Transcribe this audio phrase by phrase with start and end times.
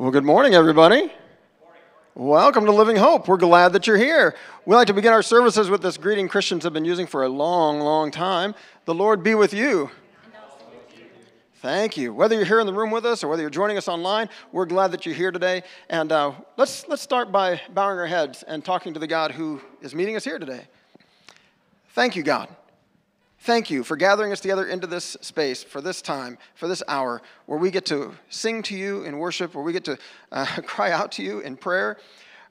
[0.00, 1.12] Well, good morning, everybody.
[2.14, 3.28] Welcome to Living Hope.
[3.28, 4.34] We're glad that you're here.
[4.64, 7.28] We like to begin our services with this greeting Christians have been using for a
[7.28, 8.54] long, long time.
[8.86, 9.90] The Lord be with you.
[11.56, 12.14] Thank you.
[12.14, 14.64] Whether you're here in the room with us or whether you're joining us online, we're
[14.64, 15.64] glad that you're here today.
[15.90, 19.60] And uh, let's, let's start by bowing our heads and talking to the God who
[19.82, 20.62] is meeting us here today.
[21.90, 22.48] Thank you, God.
[23.42, 27.22] Thank you for gathering us together into this space for this time, for this hour,
[27.46, 29.96] where we get to sing to you in worship, where we get to
[30.30, 31.96] uh, cry out to you in prayer,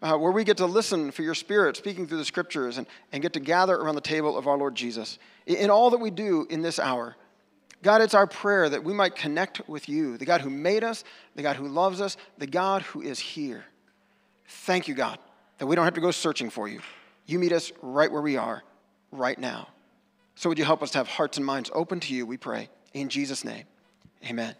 [0.01, 3.21] uh, where we get to listen for your spirit speaking through the scriptures and, and
[3.21, 5.19] get to gather around the table of our Lord Jesus.
[5.45, 7.15] In, in all that we do in this hour,
[7.83, 11.03] God, it's our prayer that we might connect with you, the God who made us,
[11.35, 13.63] the God who loves us, the God who is here.
[14.47, 15.19] Thank you, God,
[15.59, 16.81] that we don't have to go searching for you.
[17.27, 18.63] You meet us right where we are,
[19.11, 19.67] right now.
[20.39, 22.69] So would you help us to have hearts and minds open to you, we pray.
[22.93, 23.65] In Jesus' name,
[24.23, 24.55] amen.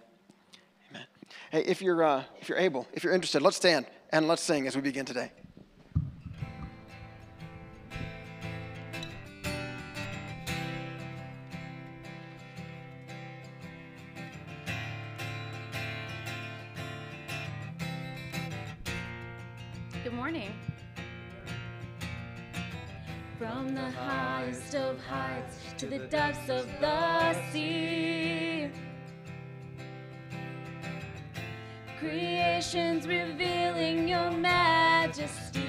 [0.92, 1.06] Amen.
[1.52, 4.68] Hey, if you're, uh, if you're able, if you're interested, let's stand and let's sing
[4.68, 5.32] as we begin today.
[20.04, 20.52] Good morning.
[23.38, 28.70] From the highest of heights to the depths of the sea.
[31.98, 35.60] Creation's revealing your majesty.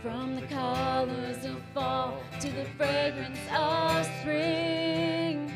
[0.00, 5.52] From the colors of fall to the fragrance of spring.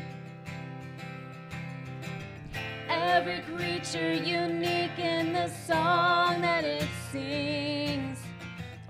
[2.87, 8.19] Every creature unique in the song that it sings,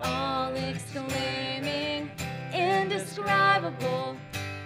[0.01, 2.11] all exclaiming,
[2.53, 4.17] indescribable,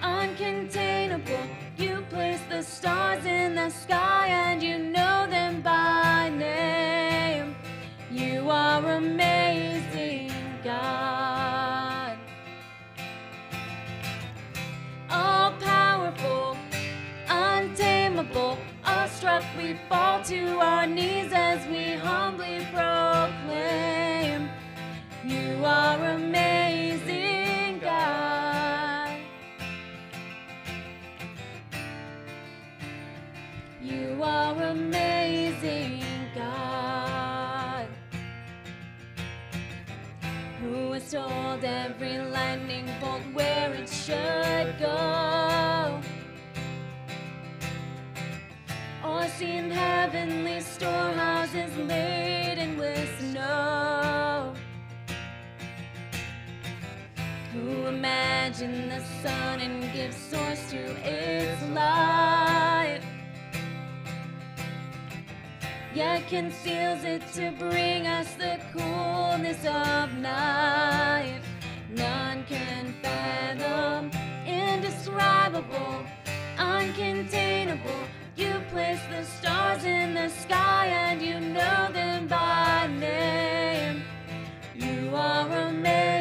[0.02, 1.48] uncontainable.
[1.78, 7.56] You place the stars in the sky and you know them by name.
[8.12, 10.32] You are amazing,
[10.64, 12.18] God.
[15.10, 16.58] All powerful,
[17.28, 24.05] untamable, awestruck, we fall to our knees as we humbly proclaim,
[25.26, 29.18] You are amazing, God.
[33.82, 36.04] You are amazing,
[36.36, 37.88] God.
[40.62, 46.02] Who has told every lightning bolt where it should go?
[49.06, 54.25] or seen heavenly storehouses laden with snow.
[57.56, 63.00] Who imagined the sun and gives source to its light?
[65.94, 71.42] Yet conceals it to bring us the coolness of night.
[71.90, 74.12] None can fathom,
[74.46, 76.06] indescribable,
[76.58, 78.04] uncontainable.
[78.36, 84.04] You place the stars in the sky and you know them by name.
[84.76, 86.15] You are amazing,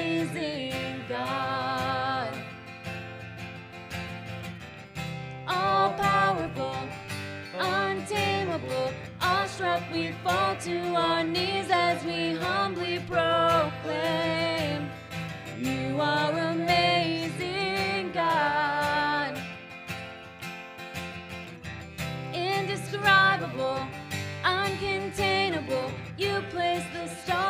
[5.97, 6.77] powerful,
[7.59, 14.89] untamable, awestruck, we fall to our knees as we humbly proclaim.
[15.59, 19.41] You are amazing, God.
[22.35, 23.87] indescribable,
[24.45, 25.93] uncontainable.
[26.19, 27.44] You place the stars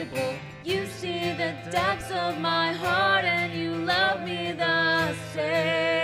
[0.00, 0.34] unchangeable.
[0.64, 5.95] You see the depths of my heart and you love me the same.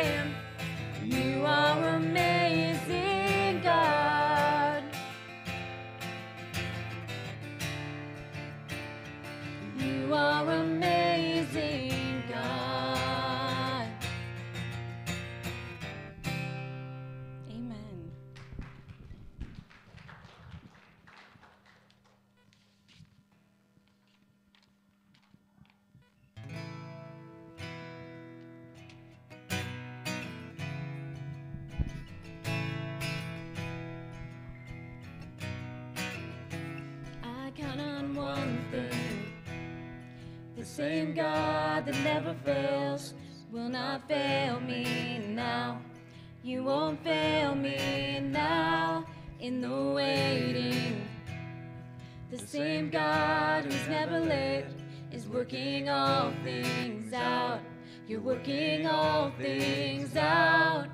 [59.39, 60.87] Things out.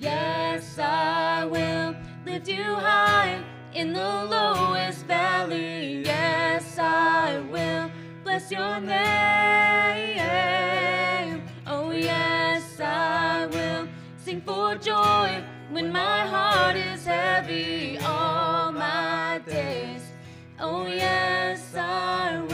[0.00, 1.94] Yes, I will
[2.24, 3.42] lift you high
[3.74, 6.02] in the lowest valley.
[6.04, 7.90] Yes, I will
[8.22, 9.04] bless your name.
[11.66, 20.02] Oh, yes, I will sing for joy when my heart is heavy all my days.
[20.60, 22.53] Oh, yes, I will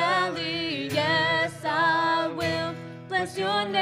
[3.41, 3.81] Your name.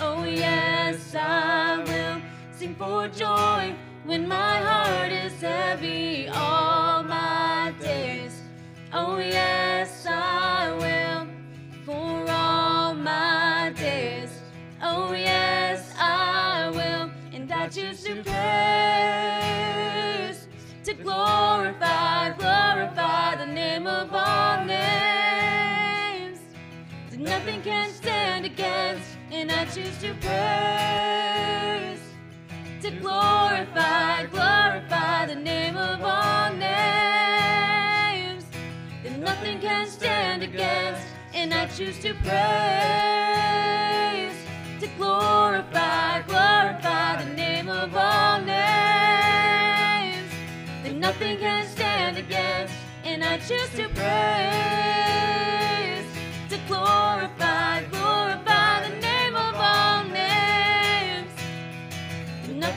[0.00, 2.20] Oh, yes, I will
[2.50, 8.42] sing for joy when my heart is heavy all my days.
[8.92, 11.28] Oh, yes, I will
[11.86, 14.30] for all my days.
[14.82, 17.08] Oh, yes, I will.
[17.32, 19.29] And I choose to praise,
[29.60, 32.00] I choose to praise,
[32.80, 38.46] to glorify, glorify the name of all names.
[39.04, 42.32] That nothing can stand against, and I choose to praise,
[44.80, 50.30] to glorify, glorify the name of all names.
[50.84, 52.72] That nothing can stand against,
[53.04, 55.29] and I choose to praise,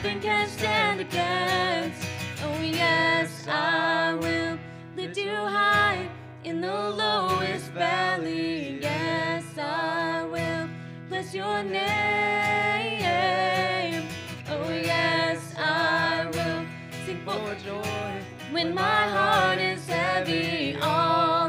[0.04, 2.06] nothing can stand against.
[2.42, 4.58] Oh yes, I will
[4.96, 6.10] lift you high
[6.44, 8.78] in the lowest valley.
[8.82, 10.68] Yes, I will
[11.08, 13.06] bless your name.
[14.50, 16.66] Oh yes, I will
[17.06, 18.20] sing for joy
[18.52, 21.43] when my heart is heavy all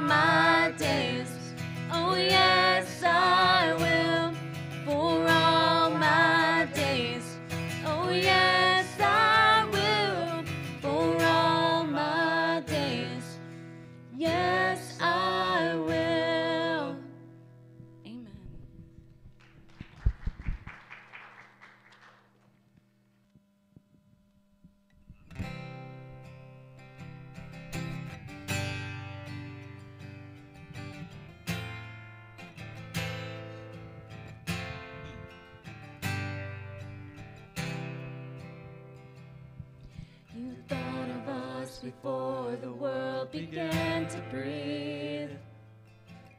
[41.86, 45.30] before the world began to breathe.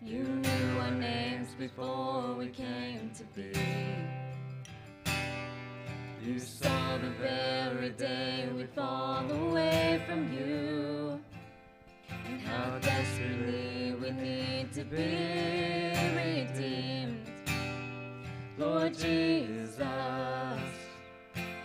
[0.02, 3.52] You knew our names before we came to be.
[6.20, 11.20] You saw the very day we'd fall away from you.
[12.08, 17.30] And how desperately we need to be redeemed.
[18.58, 19.78] Lord Jesus,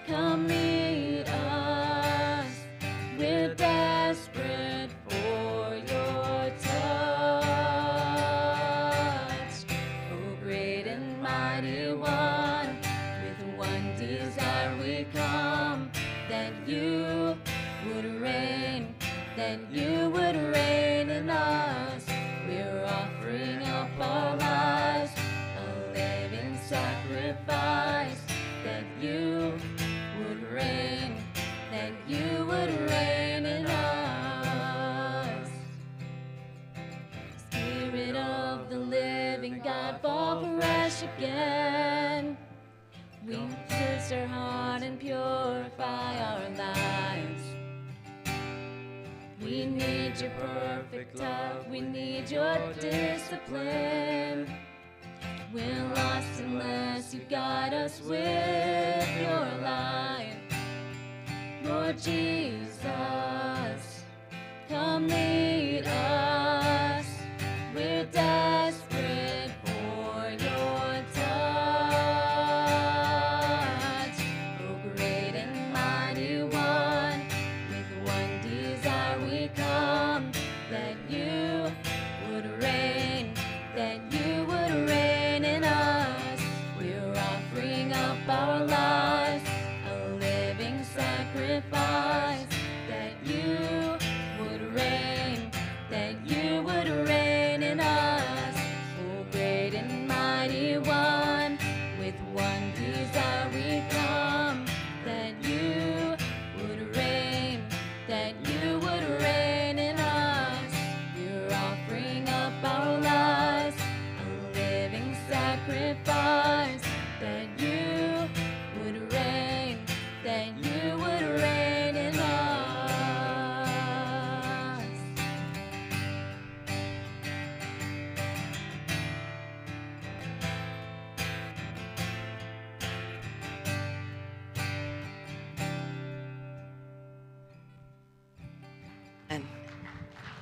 [0.06, 0.71] come meet
[53.51, 54.48] discipline.
[55.53, 58.31] We're lost unless you guide us with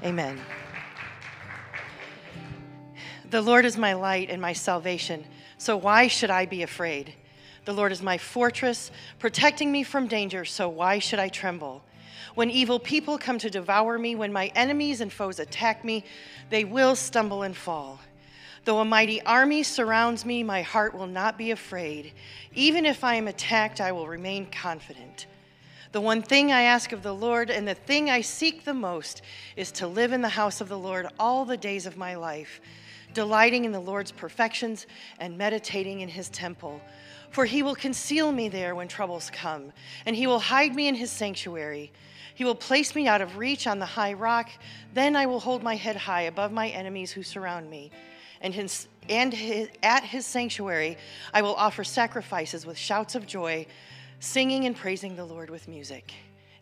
[0.09, 0.39] Amen.
[3.29, 5.23] The Lord is my light and my salvation,
[5.59, 7.13] so why should I be afraid?
[7.65, 8.89] The Lord is my fortress,
[9.19, 11.83] protecting me from danger, so why should I tremble?
[12.33, 16.03] When evil people come to devour me, when my enemies and foes attack me,
[16.49, 17.99] they will stumble and fall.
[18.65, 22.13] Though a mighty army surrounds me, my heart will not be afraid.
[22.55, 25.27] Even if I am attacked, I will remain confident.
[25.91, 29.23] The one thing I ask of the Lord and the thing I seek the most
[29.55, 32.61] is to live in the house of the Lord all the days of my life,
[33.15, 34.85] delighting in the Lord's perfections
[35.17, 36.79] and meditating in his temple.
[37.31, 39.73] For he will conceal me there when troubles come,
[40.05, 41.91] and he will hide me in his sanctuary.
[42.35, 44.51] He will place me out of reach on the high rock.
[44.93, 47.89] Then I will hold my head high above my enemies who surround me.
[48.41, 50.97] And, his, and his, at his sanctuary,
[51.33, 53.65] I will offer sacrifices with shouts of joy,
[54.19, 56.13] singing and praising the Lord with music.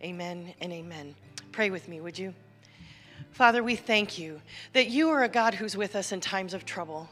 [0.04, 1.16] Amen and amen.
[1.52, 2.34] Pray with me, would you?
[3.32, 4.42] Father, we thank you
[4.74, 7.10] that you are a God who's with us in times of trouble.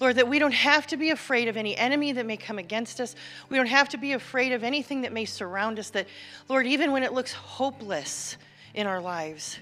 [0.00, 3.00] Lord, that we don't have to be afraid of any enemy that may come against
[3.00, 3.14] us.
[3.48, 5.90] We don't have to be afraid of anything that may surround us.
[5.90, 6.06] That,
[6.48, 8.36] Lord, even when it looks hopeless
[8.74, 9.58] in our lives,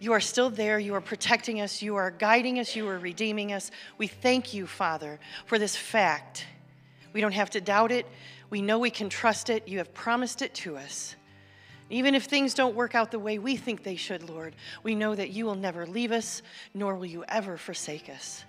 [0.00, 0.78] you are still there.
[0.78, 1.82] You are protecting us.
[1.82, 2.74] You are guiding us.
[2.74, 3.70] You are redeeming us.
[3.98, 6.46] We thank you, Father, for this fact.
[7.12, 8.06] We don't have to doubt it.
[8.52, 9.66] We know we can trust it.
[9.66, 11.16] You have promised it to us.
[11.88, 15.14] Even if things don't work out the way we think they should, Lord, we know
[15.14, 16.42] that you will never leave us,
[16.74, 18.44] nor will you ever forsake us.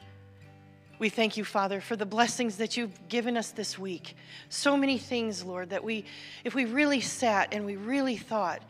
[1.00, 4.18] We thank you, Father, for the blessings that you've given us this week.
[4.50, 6.04] So many things, Lord, that we,
[6.44, 8.62] if we really sat and we really thought,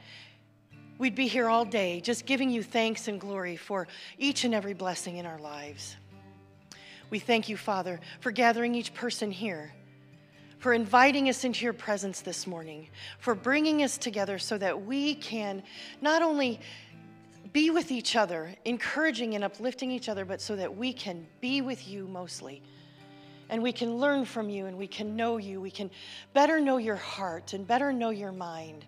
[1.00, 3.88] we'd be here all day just giving you thanks and glory for
[4.20, 5.96] each and every blessing in our lives.
[7.10, 9.74] We thank you, Father, for gathering each person here,
[10.64, 12.88] for inviting us into your presence this morning,
[13.20, 15.62] for bringing us together so that we can
[16.00, 16.58] not only
[17.52, 21.60] be with each other, encouraging and uplifting each other, but so that we can be
[21.60, 22.62] with you mostly.
[23.50, 25.60] And we can learn from you and we can know you.
[25.60, 25.92] We can
[26.32, 28.86] better know your heart and better know your mind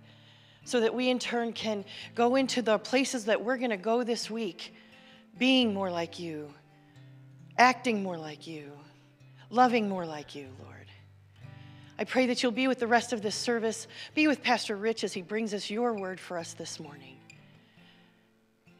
[0.64, 1.84] so that we in turn can
[2.16, 4.74] go into the places that we're going to go this week,
[5.38, 6.54] being more like you,
[7.58, 8.72] acting more like you,
[9.50, 10.75] loving more like you, Lord.
[11.98, 13.88] I pray that you'll be with the rest of this service.
[14.14, 17.18] Be with Pastor Rich as he brings us your word for us this morning.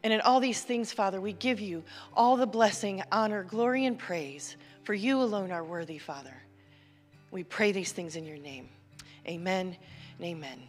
[0.04, 3.98] And in all these things, Father, we give you all the blessing, honor, glory, and
[3.98, 6.36] praise, for you alone are worthy, Father.
[7.32, 8.70] We pray these things in your name.
[9.28, 9.76] Amen
[10.20, 10.62] and amen.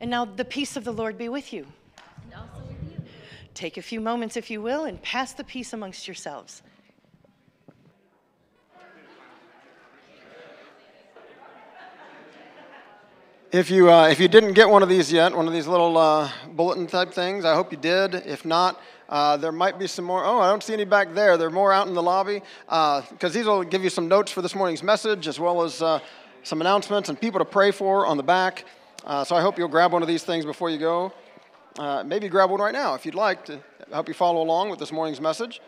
[0.00, 1.66] And now the peace of the Lord be with you.
[2.24, 3.04] And also with you.
[3.54, 6.62] Take a few moments, if you will, and pass the peace amongst yourselves.
[13.52, 15.98] If you, uh, if you didn't get one of these yet, one of these little
[15.98, 18.14] uh, bulletin type things, I hope you did.
[18.14, 18.80] If not,
[19.10, 20.24] uh, there might be some more.
[20.24, 21.34] Oh, I don't see any back there.
[21.34, 24.54] Are more out in the lobby because these will give you some notes for this
[24.54, 26.00] morning's message as well as uh,
[26.42, 28.64] some announcements and people to pray for on the back.
[29.04, 31.12] Uh, so I hope you'll grab one of these things before you go.
[31.78, 33.60] Uh, maybe grab one right now if you'd like to
[33.92, 35.60] help you follow along with this morning's message.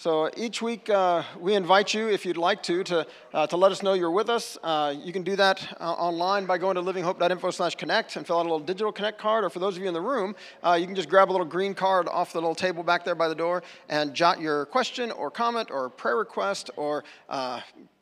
[0.00, 3.70] So each week uh, we invite you, if you'd like to, to, uh, to let
[3.70, 4.56] us know you're with us.
[4.62, 8.38] Uh, you can do that uh, online by going to livinghope.info slash connect and fill
[8.38, 9.44] out a little digital connect card.
[9.44, 11.44] Or for those of you in the room, uh, you can just grab a little
[11.46, 15.10] green card off the little table back there by the door and jot your question
[15.10, 17.60] or comment or prayer request or uh,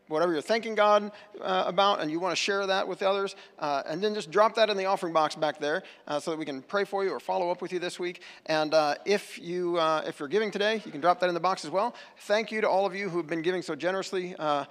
[0.08, 3.82] whatever you're thanking God uh, about and you want to share that with others, uh,
[3.86, 6.44] and then just drop that in the offering box back there uh, so that we
[6.44, 8.22] can pray for you or follow up with you this week.
[8.46, 11.40] And uh, if, you, uh, if you're giving today, you can drop that in the
[11.40, 11.94] box as well.
[12.20, 14.34] Thank you to all of you who have been giving so generously.
[14.36, 14.64] Uh,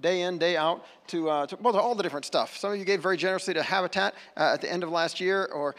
[0.00, 2.56] day in, day out, to, to, well, to all the different stuff.
[2.56, 5.74] Some of you gave very generously to Habitat at the end of last year, or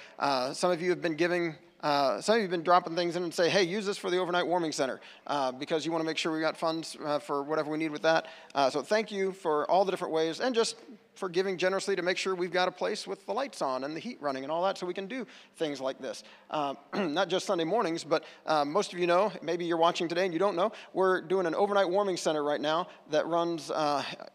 [0.53, 3.23] some of you have been giving uh, some of you have been dropping things in
[3.23, 6.05] and say, hey, use this for the overnight warming center uh, because you want to
[6.05, 8.27] make sure we got funds uh, for whatever we need with that.
[8.53, 10.75] Uh, so thank you for all the different ways and just
[11.15, 13.95] for giving generously to make sure we've got a place with the lights on and
[13.95, 15.25] the heat running and all that so we can do
[15.57, 16.23] things like this.
[16.49, 20.23] Uh, not just Sunday mornings, but uh, most of you know, maybe you're watching today
[20.23, 23.71] and you don't know, we're doing an overnight warming center right now that runs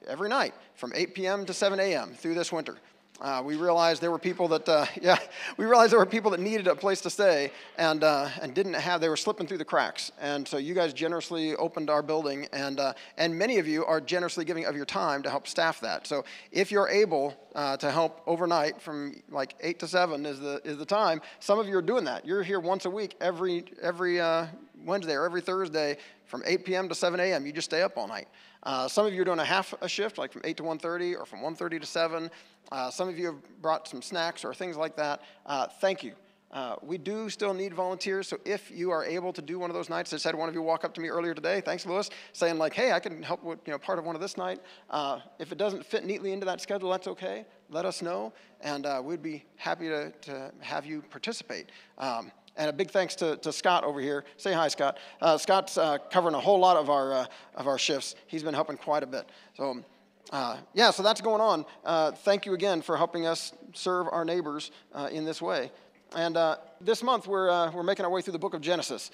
[0.06, 1.46] every night from 8 p.m.
[1.46, 2.10] to 7 a.m.
[2.10, 2.76] through this winter.
[3.20, 5.18] Uh, we realized there were people that, uh, yeah,
[5.56, 8.74] we realized there were people that needed a place to stay and, uh, and didn't
[8.74, 10.12] have, they were slipping through the cracks.
[10.20, 14.00] And so you guys generously opened our building, and, uh, and many of you are
[14.00, 16.06] generously giving of your time to help staff that.
[16.06, 20.60] So if you're able uh, to help overnight from like 8 to 7 is the,
[20.64, 22.26] is the time, some of you are doing that.
[22.26, 24.46] You're here once a week, every, every uh,
[24.84, 25.96] Wednesday or every Thursday
[26.26, 26.88] from 8 p.m.
[26.88, 27.46] to 7 a.m.
[27.46, 28.28] You just stay up all night.
[28.62, 31.16] Uh, some of you are doing a half a shift, like from 8 to 1.30
[31.16, 32.30] or from 1.30 to 7.
[32.72, 35.22] Uh, some of you have brought some snacks or things like that.
[35.44, 36.14] Uh, thank you.
[36.52, 39.74] Uh, we do still need volunteers, so if you are able to do one of
[39.74, 42.08] those nights, I had one of you walk up to me earlier today, thanks Lewis,
[42.32, 44.60] saying like, hey, I can help with you know, part of one of this night.
[44.88, 47.44] Uh, if it doesn't fit neatly into that schedule, that's okay.
[47.68, 51.72] Let us know, and uh, we'd be happy to, to have you participate.
[51.98, 54.24] Um, and a big thanks to, to Scott over here.
[54.38, 54.98] Say hi, Scott.
[55.20, 55.74] Uh, Scott's
[56.10, 58.14] covering a whole lot of our, of our shifts.
[58.28, 59.28] He's been helping quite a bit.
[59.58, 59.84] So,
[60.30, 61.64] uh, yeah, so that's going on.
[61.84, 65.70] Uh, thank you again for helping us serve our neighbors uh, in this way.
[66.14, 66.36] And
[66.80, 69.10] this month, we're, we're making our way through the book of Genesis.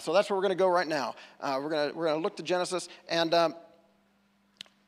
[0.00, 1.14] so that's where we're going to go right now.
[1.42, 2.88] we're going we're gonna look to Genesis.
[3.08, 3.54] And um,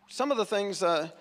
[0.08, 1.12] some of the things that,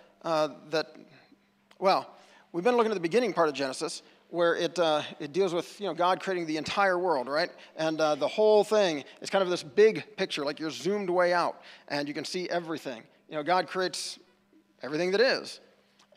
[1.80, 2.16] well,
[2.52, 5.80] we've been looking at the beginning part of Genesis where it, uh, it deals with
[5.80, 7.50] you know, God creating the entire world, right?
[7.76, 11.34] And uh, the whole thing is kind of this big picture, like you're zoomed way
[11.34, 13.04] out and you can see everything.
[13.30, 14.20] You know, God creates
[14.82, 15.60] everything that is.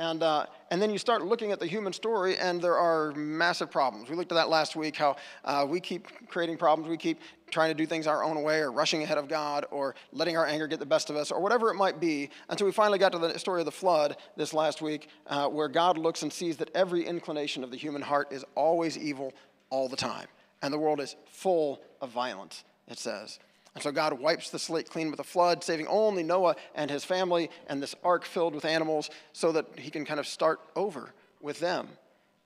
[0.01, 3.71] And, uh, and then you start looking at the human story, and there are massive
[3.71, 4.09] problems.
[4.09, 6.89] We looked at that last week how uh, we keep creating problems.
[6.89, 7.21] We keep
[7.51, 10.47] trying to do things our own way, or rushing ahead of God, or letting our
[10.47, 13.13] anger get the best of us, or whatever it might be, until we finally got
[13.13, 16.57] to the story of the flood this last week, uh, where God looks and sees
[16.57, 19.35] that every inclination of the human heart is always evil
[19.69, 20.29] all the time.
[20.63, 23.39] And the world is full of violence, it says.
[23.75, 27.05] And so God wipes the slate clean with a flood, saving only Noah and his
[27.05, 31.13] family and this ark filled with animals so that he can kind of start over
[31.41, 31.89] with them.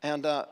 [0.03, 0.45] And uh,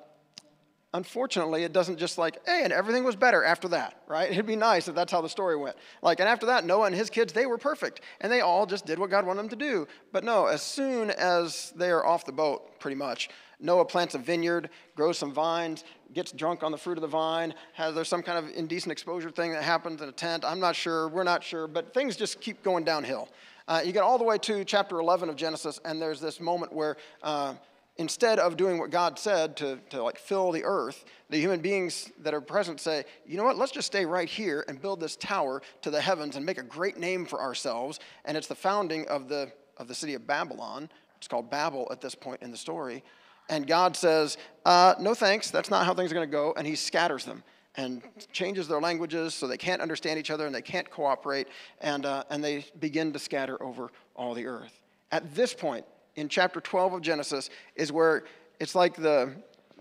[0.94, 4.30] unfortunately, it doesn't just like, hey, and everything was better after that, right?
[4.30, 5.76] It'd be nice if that's how the story went.
[6.00, 8.00] Like, and after that, Noah and his kids, they were perfect.
[8.20, 9.86] And they all just did what God wanted them to do.
[10.10, 13.28] But no, as soon as they are off the boat, pretty much,
[13.62, 17.54] Noah plants a vineyard, grows some vines, gets drunk on the fruit of the vine.
[17.74, 20.44] Has there some kind of indecent exposure thing that happens in a tent?
[20.44, 21.08] I'm not sure.
[21.08, 21.66] We're not sure.
[21.66, 23.28] But things just keep going downhill.
[23.68, 26.72] Uh, you get all the way to chapter 11 of Genesis, and there's this moment
[26.72, 27.54] where uh,
[27.96, 32.10] instead of doing what God said to, to like fill the earth, the human beings
[32.20, 35.16] that are present say, you know what, let's just stay right here and build this
[35.16, 38.00] tower to the heavens and make a great name for ourselves.
[38.24, 40.90] And it's the founding of the, of the city of Babylon.
[41.16, 43.04] It's called Babel at this point in the story.
[43.48, 46.54] And God says, uh, No thanks, that's not how things are going to go.
[46.56, 47.42] And He scatters them
[47.76, 48.02] and
[48.32, 51.48] changes their languages so they can't understand each other and they can't cooperate,
[51.80, 54.82] and, uh, and they begin to scatter over all the earth.
[55.10, 55.84] At this point,
[56.16, 58.24] in chapter 12 of Genesis, is where
[58.60, 59.34] it's like the,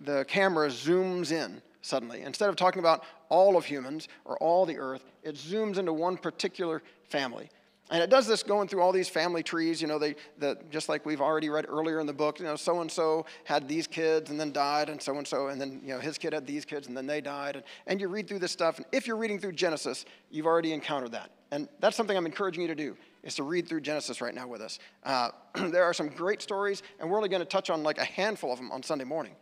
[0.06, 2.22] the camera zooms in suddenly.
[2.22, 6.18] Instead of talking about all of humans or all the earth, it zooms into one
[6.18, 7.50] particular family.
[7.92, 10.88] And it does this going through all these family trees, you know, they, the, just
[10.88, 13.86] like we've already read earlier in the book, you know, so and so had these
[13.86, 16.48] kids and then died, and so and so, and then, you know, his kid had
[16.48, 17.58] these kids and then they died.
[17.58, 20.72] And, and you read through this stuff, and if you're reading through Genesis, you've already
[20.72, 21.32] encountered that.
[21.52, 24.48] And that's something I'm encouraging you to do, is to read through Genesis right now
[24.48, 24.80] with us.
[25.04, 28.06] Uh, there are some great stories, and we're only going to touch on like a
[28.06, 29.36] handful of them on Sunday morning.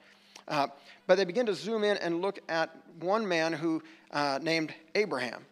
[0.47, 0.65] Uh,
[1.05, 5.45] but they begin to zoom in and look at one man who uh, named Abraham.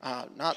[0.00, 0.56] Uh, not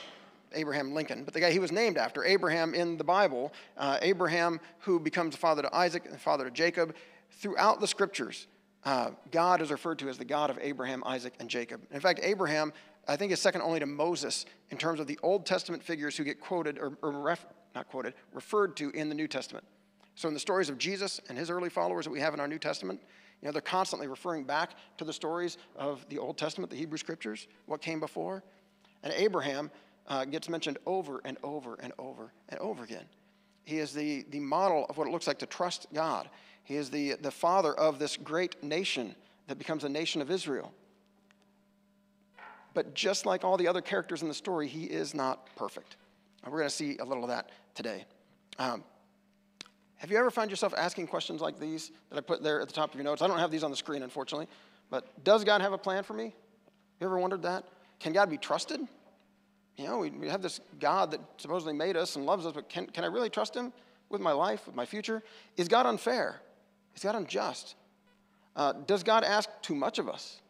[0.54, 4.60] Abraham Lincoln, but the guy he was named after, Abraham in the Bible, uh, Abraham
[4.80, 6.96] who becomes the father to Isaac and father to Jacob.
[7.32, 8.48] Throughout the scriptures,
[8.84, 11.82] uh, God is referred to as the God of Abraham, Isaac, and Jacob.
[11.92, 12.74] In fact, Abraham
[13.08, 16.24] I think is second only to Moses in terms of the Old Testament figures who
[16.24, 19.66] get quoted or, or ref, not quoted, referred to in the New Testament.
[20.16, 22.48] So in the stories of Jesus and his early followers that we have in our
[22.48, 23.00] New Testament,
[23.42, 26.98] you know, they're constantly referring back to the stories of the Old Testament, the Hebrew
[26.98, 28.44] Scriptures, what came before.
[29.04, 29.72] And Abraham
[30.08, 33.06] uh, gets mentioned over and over and over and over again.
[33.64, 36.30] He is the, the model of what it looks like to trust God.
[36.64, 39.16] He is the, the father of this great nation
[39.48, 40.74] that becomes a nation of Israel.
[42.74, 45.98] But just like all the other characters in the story, he is not perfect.
[46.44, 48.06] And we're going to see a little of that today.
[48.58, 48.84] Um,
[49.98, 52.74] have you ever found yourself asking questions like these that I put there at the
[52.74, 53.22] top of your notes?
[53.22, 54.48] I don't have these on the screen, unfortunately.
[54.90, 56.34] But does God have a plan for me?
[57.00, 57.66] You ever wondered that?
[58.00, 58.82] Can God be trusted?
[59.78, 62.70] You know, we, we have this God that supposedly made us and loves us, but
[62.70, 63.74] can, can I really trust him
[64.10, 65.24] with my life, with my future?
[65.58, 66.42] Is God unfair?
[66.96, 67.76] Is God unjust?
[68.56, 70.42] Uh, does God ask too much of us?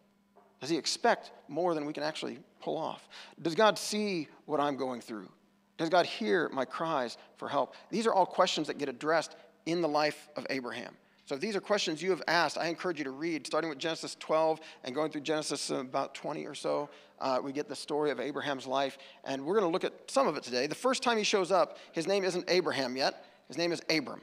[0.60, 3.08] Does he expect more than we can actually pull off?
[3.42, 5.30] Does God see what I'm going through?
[5.78, 7.76] Does God hear my cries for help?
[7.90, 10.96] These are all questions that get addressed in the life of Abraham.
[11.26, 13.80] So if these are questions you have asked, I encourage you to read, starting with
[13.80, 16.90] Genesis 12 and going through Genesis about 20 or so.
[17.20, 20.28] Uh, we get the story of Abraham's life, and we're going to look at some
[20.28, 20.66] of it today.
[20.66, 23.26] The first time he shows up, his name isn't Abraham yet.
[23.48, 24.22] His name is Abram.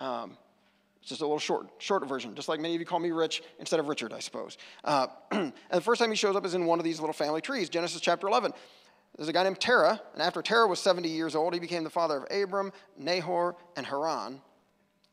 [0.00, 0.36] Um,
[1.00, 3.42] it's just a little short, shorter version, just like many of you call me Rich
[3.58, 4.58] instead of Richard, I suppose.
[4.84, 7.40] Uh, and the first time he shows up is in one of these little family
[7.40, 8.52] trees, Genesis chapter 11.
[9.16, 11.90] There's a guy named Terah, and after Terah was 70 years old, he became the
[11.90, 14.42] father of Abram, Nahor, and Haran.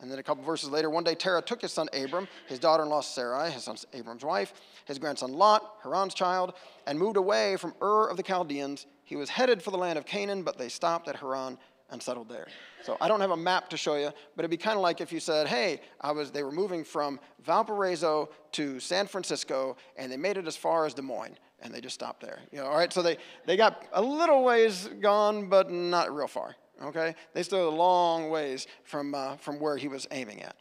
[0.01, 2.83] And then a couple verses later, one day Terah took his son Abram, his daughter
[2.83, 4.53] in law Sarai, his son Abram's wife,
[4.85, 6.53] his grandson Lot, Haran's child,
[6.85, 8.87] and moved away from Ur of the Chaldeans.
[9.03, 11.57] He was headed for the land of Canaan, but they stopped at Haran
[11.91, 12.47] and settled there.
[12.83, 15.01] So I don't have a map to show you, but it'd be kind of like
[15.01, 20.11] if you said, "Hey, I was they were moving from Valparaiso to San Francisco and
[20.11, 22.65] they made it as far as Des Moines and they just stopped there." You know,
[22.65, 22.91] all right?
[22.91, 26.55] So they they got a little ways gone, but not real far.
[26.83, 27.15] Okay?
[27.33, 30.55] They still a long ways from uh, from where he was aiming at.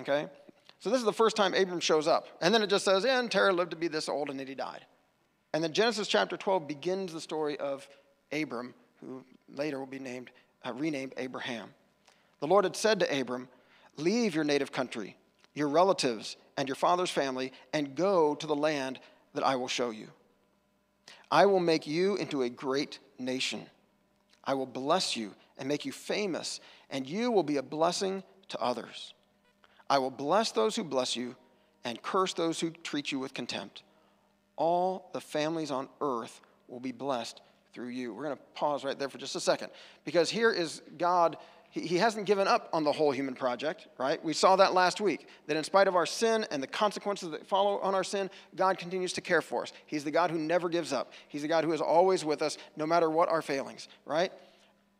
[0.00, 0.28] Okay?
[0.78, 2.28] So this is the first time Abram shows up.
[2.40, 4.54] And then it just says, and Terah lived to be this old and then he
[4.54, 4.84] died.
[5.52, 7.88] And then Genesis chapter 12 begins the story of
[8.30, 10.30] Abram, who later will be named
[10.64, 11.70] uh, renamed Abraham.
[12.40, 13.48] The Lord had said to Abram,
[13.96, 15.16] Leave your native country,
[15.54, 19.00] your relatives, and your father's family, and go to the land
[19.34, 20.08] that I will show you.
[21.30, 23.66] I will make you into a great nation.
[24.44, 28.60] I will bless you and make you famous, and you will be a blessing to
[28.60, 29.14] others.
[29.88, 31.36] I will bless those who bless you
[31.84, 33.82] and curse those who treat you with contempt.
[34.56, 37.40] All the families on earth will be blessed
[37.72, 38.12] through you.
[38.12, 39.70] We're going to pause right there for just a second
[40.04, 41.36] because here is God.
[41.70, 44.24] He, hasn't given up on the whole human project, right?
[44.24, 47.46] We saw that last week, that in spite of our sin and the consequences that
[47.46, 49.74] follow on our sin, God continues to care for us.
[49.84, 51.12] He's the God who never gives up.
[51.28, 54.32] He's the God who is always with us, no matter what our failings, right?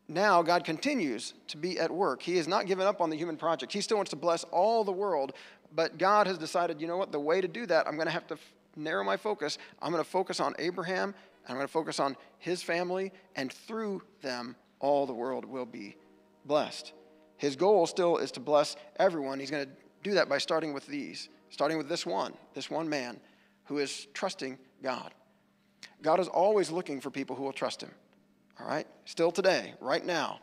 [0.08, 2.22] Now, God continues to be at work.
[2.22, 3.72] He has not given up on the human project.
[3.72, 5.32] He still wants to bless all the world,
[5.74, 8.12] but God has decided, you know what, the way to do that, I'm going to
[8.12, 9.58] have to f- narrow my focus.
[9.82, 11.14] I'm going to focus on Abraham
[11.46, 15.64] and I'm going to focus on his family, and through them, all the world will
[15.64, 15.96] be
[16.44, 16.92] blessed.
[17.36, 19.38] His goal still is to bless everyone.
[19.38, 22.88] He's going to do that by starting with these, starting with this one, this one
[22.88, 23.20] man
[23.64, 25.14] who is trusting God.
[26.02, 27.92] God is always looking for people who will trust him.
[28.60, 28.86] All right?
[29.04, 30.40] Still today, right now,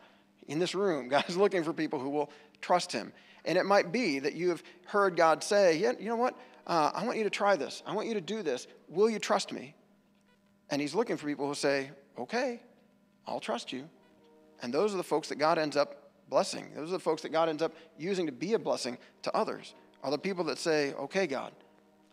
[0.48, 3.12] in this room, God is looking for people who will trust him.
[3.44, 6.38] And it might be that you have heard God say, yeah, you know what?
[6.66, 7.82] Uh, I want you to try this.
[7.86, 8.66] I want you to do this.
[8.88, 9.74] Will you trust me?
[10.70, 12.60] And he's looking for people who say, okay,
[13.26, 13.88] I'll trust you.
[14.62, 16.70] And those are the folks that God ends up blessing.
[16.74, 19.74] Those are the folks that God ends up using to be a blessing to others.
[20.02, 21.52] Are the people that say, okay, God,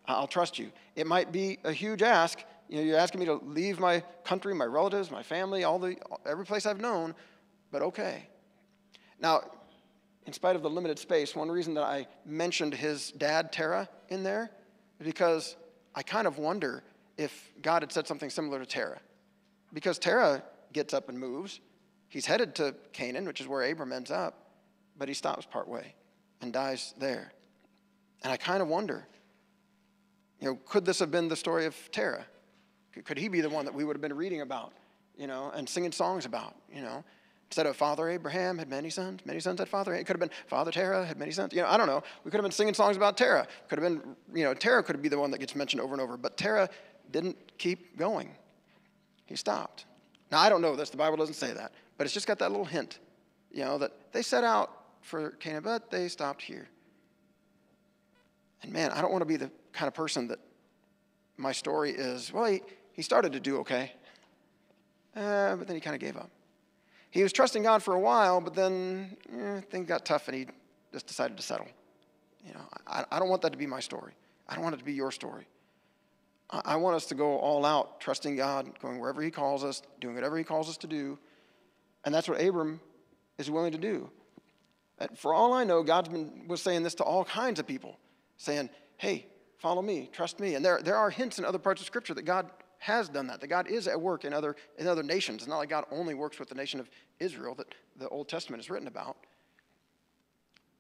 [0.06, 0.72] I'll trust you.
[0.96, 2.40] It might be a huge ask.
[2.72, 5.98] You know, you're asking me to leave my country, my relatives, my family, all the
[6.26, 7.14] every place I've known,
[7.70, 8.30] but okay.
[9.20, 9.42] Now,
[10.26, 14.24] in spite of the limited space, one reason that I mentioned his dad, Terah, in
[14.24, 14.52] there
[15.02, 15.58] is because
[15.96, 16.82] I kind of wonder
[17.18, 19.02] if God had said something similar to Terah.
[19.74, 21.60] Because Terah gets up and moves.
[22.08, 24.48] He's headed to Canaan, which is where Abram ends up,
[24.98, 25.94] but he stops partway
[26.40, 27.34] and dies there.
[28.24, 29.06] And I kind of wonder,
[30.40, 32.26] you know, could this have been the story of Terah?
[33.06, 34.74] Could he be the one that we would have been reading about,
[35.18, 37.04] you know, and singing songs about, you know?
[37.48, 39.94] Instead of Father Abraham had many sons, many sons had Father.
[39.94, 41.52] It could have been Father Terah had many sons.
[41.54, 42.02] You know, I don't know.
[42.24, 43.46] We could have been singing songs about Terah.
[43.68, 46.02] Could have been, you know, Terah could be the one that gets mentioned over and
[46.02, 46.16] over.
[46.16, 46.70] But Terah
[47.12, 48.30] didn't keep going.
[49.26, 49.86] He stopped.
[50.32, 52.52] Now, I don't know this, the Bible doesn't say that, but it's just got that
[52.52, 53.00] little hint,
[53.52, 56.70] you know, that they set out for Canaan, but they stopped here.
[58.64, 60.40] And man, I don't want to be the kind of person that
[61.36, 62.62] my story is, well, he,
[62.94, 63.92] he started to do okay,
[65.16, 66.30] uh, but then he kind of gave up.
[67.10, 70.48] He was trusting God for a while, but then eh, things got tough and he
[70.94, 71.68] just decided to settle.
[72.46, 74.14] You know, I, I don't want that to be my story.
[74.48, 75.46] I don't want it to be your story.
[76.50, 79.82] I, I want us to go all out, trusting God, going wherever He calls us,
[80.00, 81.20] doing whatever He calls us to do.
[82.06, 82.80] And that's what Abram
[83.38, 84.10] is willing to do.
[85.16, 86.10] For all I know, God
[86.48, 87.98] was saying this to all kinds of people,
[88.38, 89.26] saying, hey,
[89.58, 90.56] follow me, trust me.
[90.56, 92.50] And there, there are hints in other parts of Scripture that God
[92.82, 95.44] has done that, that God is at work in other, in other nations.
[95.44, 96.90] It's not like God only works with the nation of
[97.20, 99.18] Israel that the Old Testament is written about.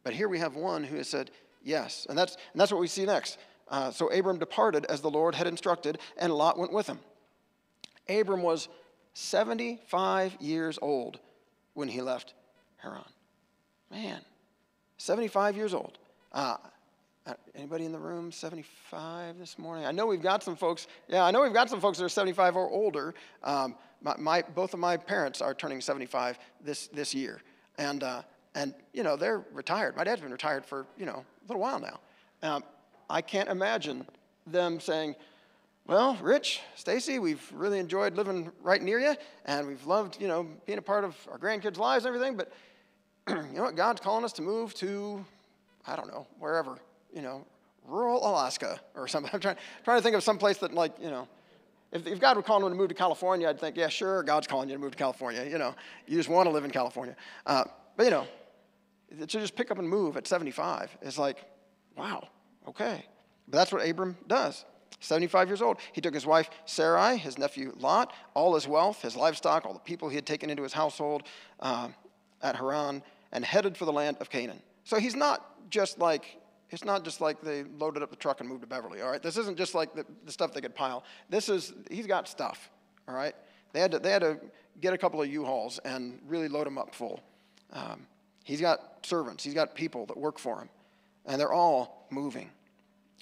[0.03, 1.29] But here we have one who has said,
[1.63, 2.07] yes.
[2.09, 3.37] And that's, and that's what we see next.
[3.67, 6.97] Uh, so Abram departed as the Lord had instructed, and Lot went with him.
[8.09, 8.67] Abram was
[9.13, 11.19] 75 years old
[11.75, 12.33] when he left
[12.77, 13.03] Haran.
[13.91, 14.21] Man,
[14.97, 15.99] 75 years old.
[16.31, 16.57] Uh,
[17.55, 19.85] anybody in the room 75 this morning?
[19.85, 20.87] I know we've got some folks.
[21.07, 23.13] Yeah, I know we've got some folks that are 75 or older.
[23.43, 27.41] Um, my, my, both of my parents are turning 75 this, this year.
[27.77, 28.23] And, uh,
[28.55, 29.95] and, you know, they're retired.
[29.95, 31.99] My dad's been retired for, you know, a little while now.
[32.43, 32.63] Um,
[33.09, 34.05] I can't imagine
[34.47, 35.15] them saying,
[35.87, 40.47] well, Rich, Stacy, we've really enjoyed living right near you, and we've loved, you know,
[40.65, 42.51] being a part of our grandkids' lives and everything, but
[43.29, 43.75] you know what?
[43.75, 45.25] God's calling us to move to,
[45.85, 46.77] I don't know, wherever
[47.13, 47.45] you know,
[47.85, 49.31] rural Alaska or something.
[49.33, 51.27] I'm trying, trying to think of some place that, like, you know,
[51.91, 54.47] if, if God were calling me to move to California, I'd think, yeah, sure, God's
[54.47, 55.43] calling you to move to California.
[55.43, 55.75] You know,
[56.07, 57.15] you just want to live in California.
[57.45, 57.65] Uh,
[57.97, 58.27] but, you know,
[59.19, 61.37] to just pick up and move at 75 is like,
[61.97, 62.27] wow,
[62.67, 63.05] okay.
[63.47, 64.63] But that's what Abram does.
[65.01, 65.77] 75 years old.
[65.93, 69.79] He took his wife Sarai, his nephew Lot, all his wealth, his livestock, all the
[69.79, 71.23] people he had taken into his household
[71.59, 71.89] uh,
[72.41, 74.61] at Haran, and headed for the land of Canaan.
[74.83, 76.37] So he's not just like
[76.71, 79.21] it's not just like they loaded up the truck and moved to Beverly, all right?
[79.21, 81.03] This isn't just like the, the stuff they could pile.
[81.29, 82.69] This is, he's got stuff,
[83.07, 83.35] all right?
[83.73, 84.39] They had to, they had to
[84.79, 87.21] get a couple of U-Hauls and really load them up full.
[87.73, 88.07] Um,
[88.43, 90.69] he's got servants, he's got people that work for him,
[91.25, 92.49] and they're all moving,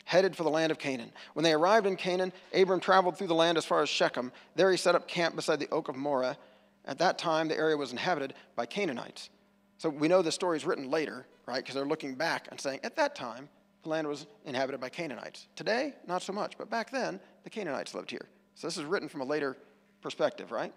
[0.06, 1.12] headed for the land of Canaan.
[1.34, 4.32] When they arrived in Canaan, Abram traveled through the land as far as Shechem.
[4.56, 6.38] There he set up camp beside the oak of Moreh.
[6.86, 9.30] At that time, the area was inhabited by Canaanites.
[9.78, 11.64] So we know the story is written later, right?
[11.64, 13.50] Because they're looking back and saying, at that time,
[13.82, 15.48] the land was inhabited by Canaanites.
[15.56, 18.28] Today, not so much, but back then, the Canaanites lived here.
[18.54, 19.58] So this is written from a later
[20.02, 20.72] perspective, right?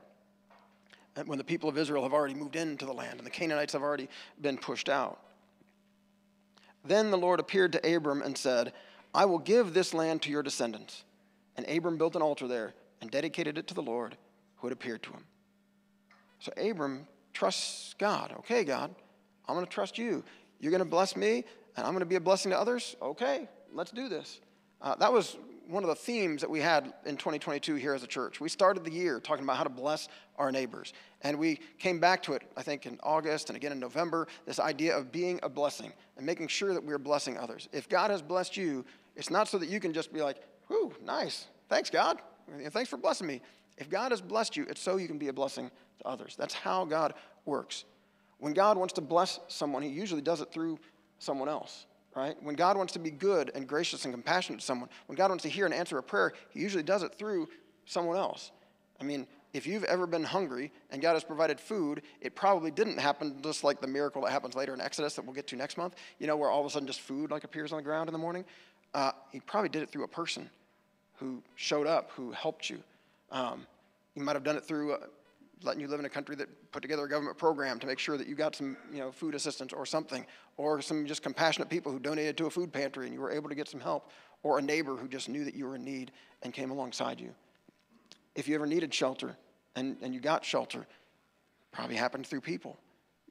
[1.27, 3.83] When the people of Israel have already moved into the land and the Canaanites have
[3.83, 4.09] already
[4.41, 5.21] been pushed out.
[6.85, 8.73] Then the Lord appeared to Abram and said,
[9.15, 11.05] I will give this land to your descendants.
[11.57, 14.17] And Abram built an altar there and dedicated it to the Lord
[14.57, 15.25] who had appeared to him.
[16.39, 18.33] So Abram trusts God.
[18.39, 18.95] Okay, God,
[19.47, 20.25] I'm going to trust you.
[20.63, 21.45] You're going to bless me,
[21.77, 22.97] and I'm going to be a blessing to others?
[23.03, 24.41] Okay, let's do this.
[24.81, 28.07] Uh, that was one of the themes that we had in 2022 here as a
[28.07, 28.41] church.
[28.41, 30.93] We started the year talking about how to bless our neighbors.
[31.23, 34.61] And we came back to it, I think, in August and again in November this
[34.61, 37.69] idea of being a blessing and making sure that we're blessing others.
[37.73, 38.85] If God has blessed you,
[39.17, 41.47] it's not so that you can just be like, whew, nice.
[41.69, 42.19] Thanks, God.
[42.71, 43.41] Thanks for blessing me.
[43.79, 46.37] If God has blessed you, it's so you can be a blessing to others.
[46.37, 47.15] That's how God
[47.47, 47.85] works.
[48.43, 50.81] When God wants to bless someone, He usually does it through
[51.21, 52.35] someone else, right?
[52.43, 55.43] When God wants to be good and gracious and compassionate to someone, when God wants
[55.43, 57.49] to hear and answer a prayer, He usually does it through
[57.87, 58.51] someone else.
[59.01, 62.99] I mean, if you've ever been hungry and God has provided food, it probably didn't
[62.99, 65.79] happen just like the miracle that happens later in Exodus that we'll get to next
[65.79, 68.09] month, you know, where all of a sudden just food like appears on the ground
[68.09, 68.45] in the morning.
[68.93, 70.51] Uh, he probably did it through a person
[71.15, 72.83] who showed up, who helped you.
[73.31, 73.69] Um,
[74.17, 74.97] you might have done it through
[75.65, 78.17] letting you live in a country that put together a government program to make sure
[78.17, 81.91] that you got some you know, food assistance or something, or some just compassionate people
[81.93, 84.11] who donated to a food pantry and you were able to get some help,
[84.43, 87.35] or a neighbor who just knew that you were in need and came alongside you.
[88.35, 89.37] If you ever needed shelter
[89.77, 90.87] and, and you got shelter,
[91.71, 92.79] probably happened through people.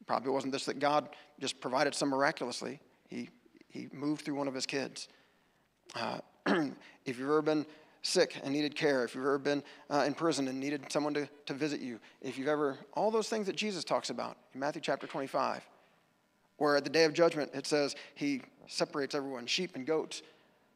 [0.05, 2.79] Probably wasn't this that God just provided some miraculously.
[3.07, 3.29] He,
[3.69, 5.07] he moved through one of his kids.
[5.95, 6.19] Uh,
[7.05, 7.65] if you've ever been
[8.01, 11.29] sick and needed care, if you've ever been uh, in prison and needed someone to,
[11.45, 14.81] to visit you, if you've ever, all those things that Jesus talks about in Matthew
[14.81, 15.63] chapter 25,
[16.57, 20.21] where at the day of judgment it says he separates everyone, sheep and goats,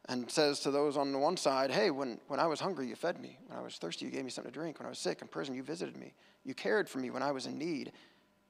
[0.08, 2.96] and says to those on the one side, Hey, when, when I was hungry, you
[2.96, 3.38] fed me.
[3.48, 4.80] When I was thirsty, you gave me something to drink.
[4.80, 6.14] When I was sick in prison, you visited me.
[6.44, 7.92] You cared for me when I was in need.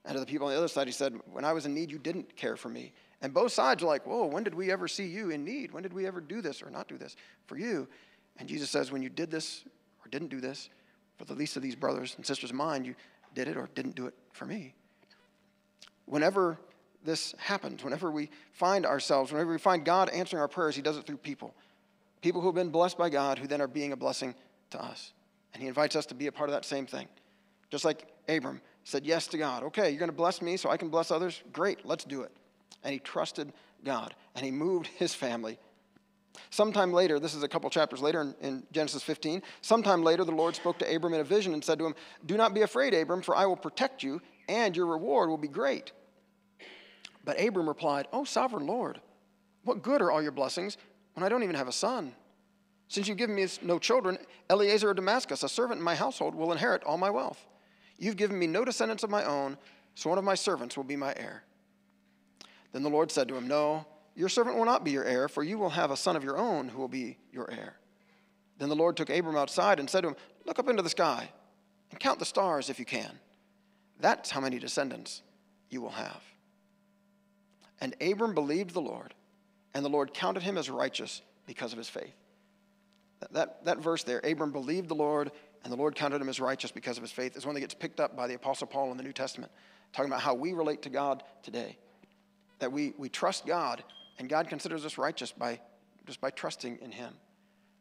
[0.04, 1.92] And to the people on the other side, he said, When I was in need,
[1.92, 2.92] you didn't care for me.
[3.22, 5.72] And both sides are like, Whoa, when did we ever see you in need?
[5.72, 7.16] When did we ever do this or not do this
[7.48, 7.88] for you?
[8.38, 9.64] And Jesus says, when you did this
[10.04, 10.70] or didn't do this
[11.18, 12.96] for the least of these brothers and sisters of mine, you
[13.34, 14.74] did it or didn't do it for me.
[16.06, 16.58] Whenever
[17.04, 20.98] this happens, whenever we find ourselves, whenever we find God answering our prayers, He does
[20.98, 21.54] it through people.
[22.22, 24.36] People who have been blessed by God, who then are being a blessing
[24.72, 25.14] to us.
[25.54, 27.08] And he invites us to be a part of that same thing.
[27.72, 29.64] Just like Abram said yes to God.
[29.64, 31.42] Okay, you're going to bless me so I can bless others?
[31.54, 32.32] Great, let's do it.
[32.84, 35.58] And he trusted God and he moved his family.
[36.50, 40.32] Sometime later, this is a couple chapters later in, in, Genesis 15, sometime later the
[40.32, 41.96] Lord spoke to Abram in a vision and said to him,
[42.26, 45.48] Do not be afraid, Abram, for I will protect you and your reward will be
[45.48, 45.92] great.
[47.24, 49.00] But Abram replied, Oh, sovereign Lord,
[49.64, 50.78] what good are all your blessings
[51.14, 52.14] when I don't even have a son?
[52.88, 54.18] Since you've given me no children,
[54.50, 57.44] Eliezer of Damascus, a servant in my household, will inherit all my wealth.
[57.98, 59.58] You've given me no descendants of my own,
[59.96, 61.44] so one of my servants will be my heir.
[62.74, 65.44] Then the Lord said to him, No, your servant will not be your heir, for
[65.44, 67.76] you will have a son of your own who will be your heir.
[68.58, 71.30] Then the Lord took Abram outside and said to him, Look up into the sky
[71.92, 73.20] and count the stars if you can.
[74.00, 75.22] That's how many descendants
[75.70, 76.22] you will have.
[77.82, 79.14] And Abram believed the Lord,
[79.74, 82.16] and the Lord counted him as righteous because of his faith.
[83.20, 85.32] That, that, that, verse there, Abram believed the Lord,
[85.64, 87.74] and the Lord counted him as righteous because of his faith, is one that gets
[87.74, 89.52] picked up by the Apostle Paul in the New Testament,
[89.94, 91.78] talking about how we relate to God today.
[92.60, 93.84] That we, we trust God,
[94.18, 95.60] and God considers us righteous by,
[96.06, 97.14] just by trusting in him.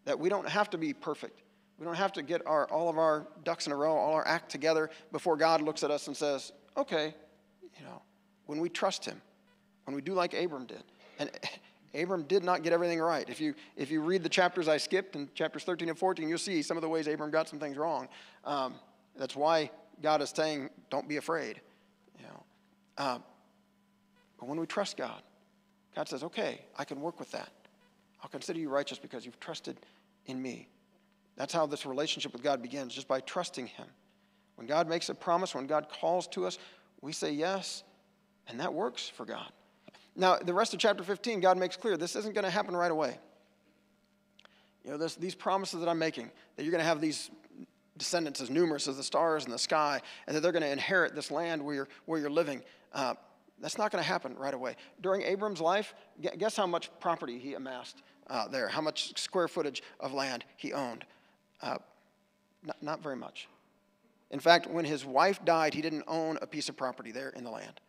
[0.05, 1.42] That we don't have to be perfect.
[1.79, 4.27] We don't have to get our, all of our ducks in a row, all our
[4.27, 7.14] act together before God looks at us and says, okay,
[7.79, 8.03] you know,
[8.47, 9.20] when we trust him,
[9.85, 10.83] when we do like Abram did.
[11.18, 11.31] And
[11.94, 13.29] Abram did not get everything right.
[13.29, 16.38] If you, if you read the chapters I skipped in chapters 13 and 14, you'll
[16.38, 18.09] see some of the ways Abram got some things wrong.
[18.44, 18.75] Um,
[19.16, 19.70] that's why
[20.03, 21.61] God is saying, don't be afraid.
[22.18, 22.42] You know.
[22.99, 23.18] Uh,
[24.38, 25.23] but when we trust God,
[25.94, 27.50] God says, okay, I can work with that.
[28.22, 29.76] I'll consider you righteous because you've trusted
[30.26, 30.68] in me.
[31.37, 33.87] That's how this relationship with God begins, just by trusting Him.
[34.57, 36.59] When God makes a promise, when God calls to us,
[37.00, 37.83] we say yes,
[38.48, 39.50] and that works for God.
[40.16, 42.90] Now, the rest of chapter 15, God makes clear this isn't going to happen right
[42.90, 43.18] away.
[44.85, 47.30] You know, this, these promises that I'm making, that you're going to have these
[47.96, 51.14] descendants as numerous as the stars in the sky, and that they're going to inherit
[51.14, 53.14] this land where you're, where you're living, uh,
[53.61, 54.77] that's not going to happen right away.
[55.01, 55.95] During Abram's life,
[56.38, 60.73] guess how much property he amassed uh, there, how much square footage of land he
[60.73, 61.05] owned?
[61.62, 61.79] Uh,
[62.64, 63.49] not, not very much.
[64.31, 67.45] In fact, when his wife died, he didn't own a piece of property there in
[67.45, 67.81] the land.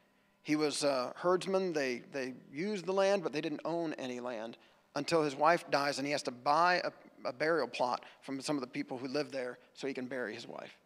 [0.44, 1.74] He was a herdsman.
[1.74, 4.58] They, they used the land, but they didn't own any land
[4.96, 6.92] until his wife dies and he has to buy a,
[7.28, 10.34] a burial plot from some of the people who live there so he can bury
[10.34, 10.78] his wife.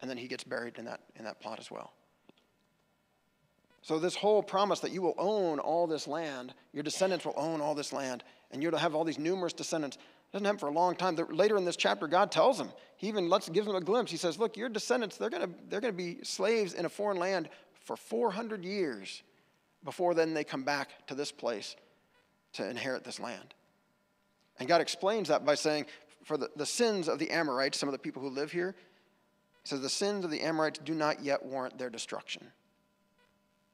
[0.00, 1.92] And then he gets buried in that, in that plot as well.
[3.82, 7.60] So, this whole promise that you will own all this land, your descendants will own
[7.60, 9.98] all this land, and to have all these numerous descendants,
[10.32, 11.16] doesn't happen for a long time.
[11.30, 14.10] Later in this chapter, God tells them, He even lets, gives them a glimpse.
[14.10, 17.18] He says, Look, your descendants, they're going to they're to be slaves in a foreign
[17.18, 17.48] land
[17.84, 19.22] for 400 years
[19.84, 21.76] before then they come back to this place
[22.54, 23.54] to inherit this land.
[24.58, 25.86] And God explains that by saying,
[26.24, 28.74] for the, the sins of the Amorites, some of the people who live here,
[29.62, 32.46] he says, the sins of the Amorites do not yet warrant their destruction.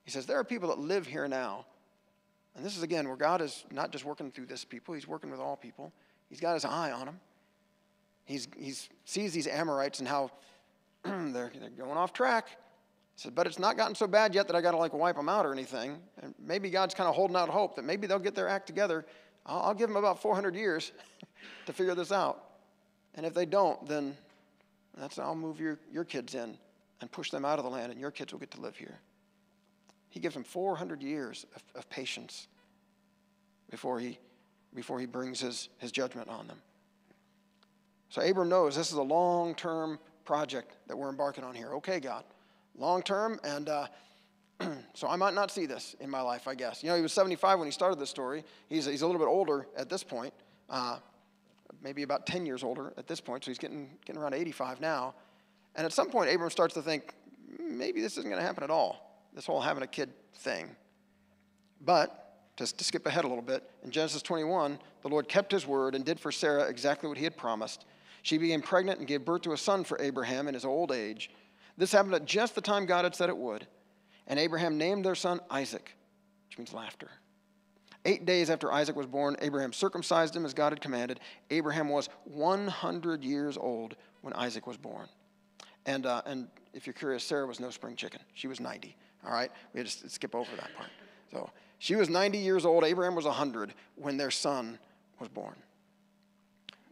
[0.09, 1.67] He says, there are people that live here now.
[2.57, 5.31] And this is, again, where God is not just working through this people, He's working
[5.31, 5.93] with all people.
[6.31, 7.21] He's got His eye on them.
[8.25, 8.73] He's, he
[9.05, 10.31] sees these Amorites and how
[11.05, 12.57] they're, they're going off track He
[13.17, 15.29] said, but it's not gotten so bad yet that I got to like wipe them
[15.29, 15.99] out or anything.
[16.23, 19.05] And maybe God's kind of holding out hope that maybe they'll get their act together.
[19.45, 20.93] I'll, I'll give them about 400 years
[21.67, 22.45] to figure this out.
[23.15, 24.17] And if they don't, then
[24.97, 26.57] that's I'll move your, your kids in
[27.03, 28.99] and push them out of the land, and your kids will get to live here.
[30.11, 32.49] He gives them 400 years of, of patience
[33.71, 34.19] before he,
[34.75, 36.59] before he brings his, his judgment on them.
[38.11, 41.75] So Abram knows this is a long term project that we're embarking on here.
[41.75, 42.25] Okay, God
[42.79, 43.39] long term.
[43.45, 43.87] And uh,
[44.95, 46.83] so I might not see this in my life, I guess.
[46.83, 48.45] You know, he was 75 when he started this story.
[48.69, 50.33] He's, he's a little bit older at this point,
[50.71, 50.99] uh,
[51.83, 53.45] maybe about 10 years older at this point.
[53.45, 55.15] So he's getting, getting around 85 now.
[55.75, 57.15] And at some point, Abram starts to think,
[57.59, 59.08] maybe this isn't going to happen at all,
[59.39, 60.69] this whole having a kid thing.
[61.81, 65.65] But just to skip ahead a little bit, in Genesis 21, the Lord kept his
[65.65, 67.85] word and did for Sarah exactly what he had promised.
[68.23, 71.31] She became pregnant and gave birth to a son for Abraham in his old age.
[71.77, 73.69] This happened at just the time God had said it would.
[74.27, 75.95] And Abraham named their son Isaac,
[76.49, 77.09] which means laughter.
[78.07, 81.21] Eight days after Isaac was born, Abraham circumcised him as God had commanded.
[81.51, 85.07] Abraham was 100 years old when Isaac was born.
[85.87, 88.21] And, uh, and if you're curious, Sarah was no spring chicken.
[88.35, 88.97] She was 90.
[89.25, 89.51] All right?
[89.73, 90.91] We had to skip over that part.
[91.33, 92.85] So she was 90 years old.
[92.85, 94.79] Abraham was 100 when their son
[95.19, 95.57] was born.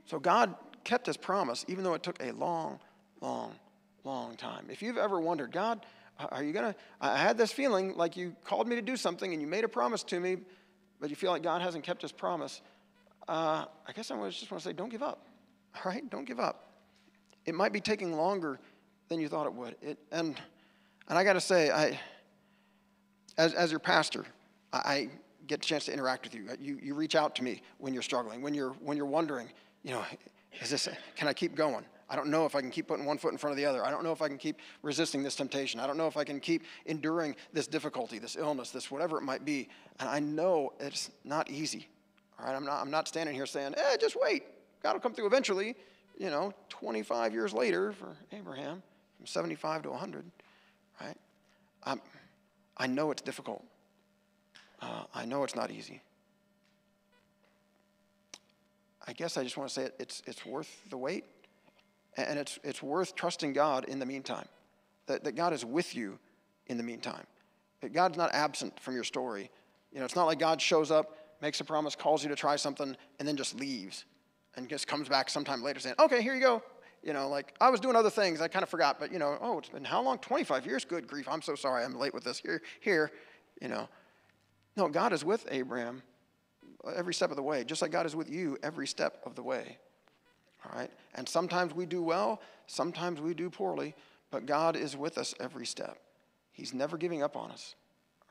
[0.04, 0.54] So God
[0.84, 2.78] kept his promise, even though it took a long,
[3.20, 3.54] long
[4.06, 4.66] long time.
[4.70, 5.84] If you've ever wondered, God,
[6.18, 6.78] are you going to?
[7.00, 9.68] I had this feeling like you called me to do something and you made a
[9.68, 10.38] promise to me,
[11.00, 12.62] but you feel like God hasn't kept his promise.
[13.28, 15.26] Uh, I guess I just want to say, don't give up.
[15.74, 16.08] All right?
[16.08, 16.70] Don't give up.
[17.44, 18.58] it might be taking longer
[19.08, 19.76] than you thought it would.
[19.82, 20.40] It, and,
[21.08, 21.98] and I got to say, I,
[23.38, 24.24] as, as your pastor,
[24.72, 25.08] I, I
[25.46, 26.48] get a chance to interact with you.
[26.60, 26.78] you.
[26.82, 29.48] You reach out to me when you're struggling, when you're, when you're wondering,
[29.82, 30.04] you know,
[30.60, 31.84] is this, can I keep going?
[32.08, 33.84] I don't know if I can keep putting one foot in front of the other.
[33.84, 35.80] I don't know if I can keep resisting this temptation.
[35.80, 39.22] I don't know if I can keep enduring this difficulty, this illness, this whatever it
[39.22, 39.68] might be.
[39.98, 41.88] And I know it's not easy.
[42.38, 44.44] All right, I'm not, I'm not standing here saying, eh, just wait.
[44.82, 45.74] God will come through eventually.
[46.16, 48.82] You know, 25 years later for Abraham,
[49.16, 50.24] from 75 to 100,
[51.00, 51.16] right?
[51.84, 52.00] I'm,
[52.76, 53.64] I know it's difficult.
[54.80, 56.02] Uh, I know it's not easy.
[59.06, 61.24] I guess I just want to say it, it's, it's worth the wait.
[62.16, 64.46] And it's, it's worth trusting God in the meantime,
[65.06, 66.18] that, that God is with you
[66.66, 67.26] in the meantime.
[67.82, 69.50] That God's not absent from your story.
[69.92, 72.56] You know, it's not like God shows up, makes a promise, calls you to try
[72.56, 74.06] something, and then just leaves
[74.56, 76.62] and just comes back sometime later saying, okay, here you go.
[77.02, 79.38] You know, like I was doing other things, I kind of forgot, but you know,
[79.40, 80.18] oh, it's been how long?
[80.18, 80.84] 25 years?
[80.84, 82.38] Good grief, I'm so sorry, I'm late with this.
[82.38, 83.12] Here, here,
[83.60, 83.88] you know.
[84.76, 86.02] No, God is with Abraham
[86.94, 89.42] every step of the way, just like God is with you every step of the
[89.42, 89.78] way.
[90.64, 90.90] All right?
[91.14, 93.94] And sometimes we do well, sometimes we do poorly,
[94.30, 95.98] but God is with us every step.
[96.52, 97.74] He's never giving up on us.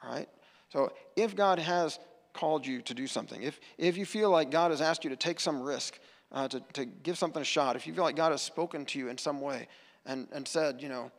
[0.03, 0.29] All right?
[0.69, 1.99] So if God has
[2.33, 5.15] called you to do something, if, if you feel like God has asked you to
[5.15, 5.99] take some risk,
[6.35, 8.99] uh, to, to give something a shot, if you feel like God has spoken to
[8.99, 9.67] you in some way
[10.05, 11.09] and, and said, you know,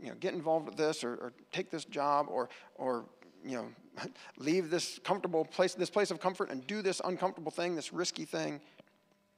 [0.00, 3.06] you know, get involved with this or, or take this job or, or
[3.42, 3.68] you know,
[4.38, 8.26] leave this comfortable place, this place of comfort and do this uncomfortable thing, this risky
[8.26, 8.60] thing.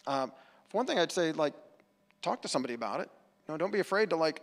[0.08, 0.32] Um,
[0.68, 1.54] for one thing, I'd say, like,
[2.20, 3.08] talk to somebody about it.
[3.46, 4.42] You know, don't be afraid to, like,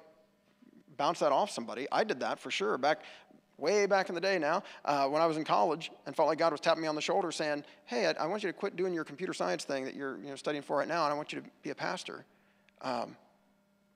[0.96, 1.86] bounce that off somebody.
[1.92, 3.02] I did that for sure back
[3.58, 6.38] way back in the day now uh, when I was in college and felt like
[6.38, 8.76] God was tapping me on the shoulder saying, hey, I, I, want you to quit
[8.76, 11.16] doing your computer science thing that you're you know, studying for right now and I
[11.16, 12.26] want you to be a pastor.
[12.82, 13.16] Um,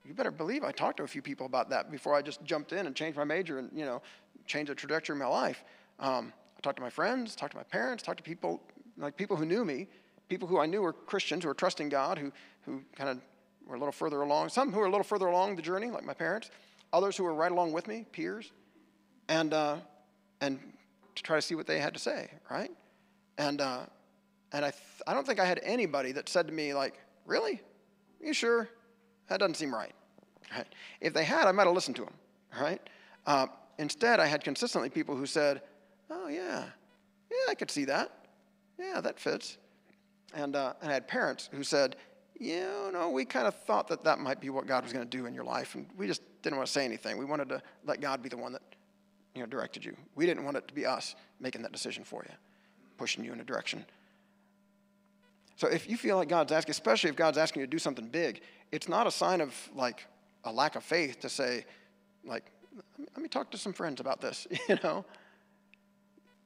[0.04, 2.72] you better believe I talked to a few people about that before I just jumped
[2.72, 4.00] in and changed my major and, you know,
[4.46, 5.62] changed the trajectory of my life.
[5.98, 8.62] Um, I talked to my friends, talked to my parents, talked to people,
[8.96, 9.88] like people who knew me,
[10.28, 12.32] people who I knew were Christians, who were trusting God, who,
[12.62, 13.20] who kind of
[13.66, 14.48] were a little further along.
[14.48, 16.50] Some who were a little further along the journey, like my parents.
[16.92, 18.50] Others who were right along with me, peers.
[19.30, 19.76] And, uh,
[20.42, 20.58] and
[21.14, 22.70] to try to see what they had to say, right?
[23.38, 23.86] And, uh,
[24.52, 27.54] and I, th- I don't think I had anybody that said to me, like, really?
[28.20, 28.68] Are you sure?
[29.28, 29.94] That doesn't seem right.
[30.54, 30.66] right?
[31.00, 32.14] If they had, I might have listened to them,
[32.60, 32.80] right?
[33.24, 33.46] Uh,
[33.78, 35.62] instead, I had consistently people who said,
[36.10, 36.64] oh, yeah,
[37.30, 38.10] yeah, I could see that.
[38.80, 39.58] Yeah, that fits.
[40.34, 41.94] And, uh, and I had parents who said,
[42.36, 45.16] you know, we kind of thought that that might be what God was going to
[45.16, 47.16] do in your life, and we just didn't want to say anything.
[47.16, 48.62] We wanted to let God be the one that,
[49.34, 49.96] you know, directed you.
[50.14, 52.34] We didn't want it to be us making that decision for you,
[52.98, 53.84] pushing you in a direction.
[55.56, 58.08] So if you feel like God's asking, especially if God's asking you to do something
[58.08, 58.40] big,
[58.72, 60.06] it's not a sign of like
[60.44, 61.64] a lack of faith to say,
[62.24, 62.44] like,
[62.98, 65.04] let me talk to some friends about this, you know.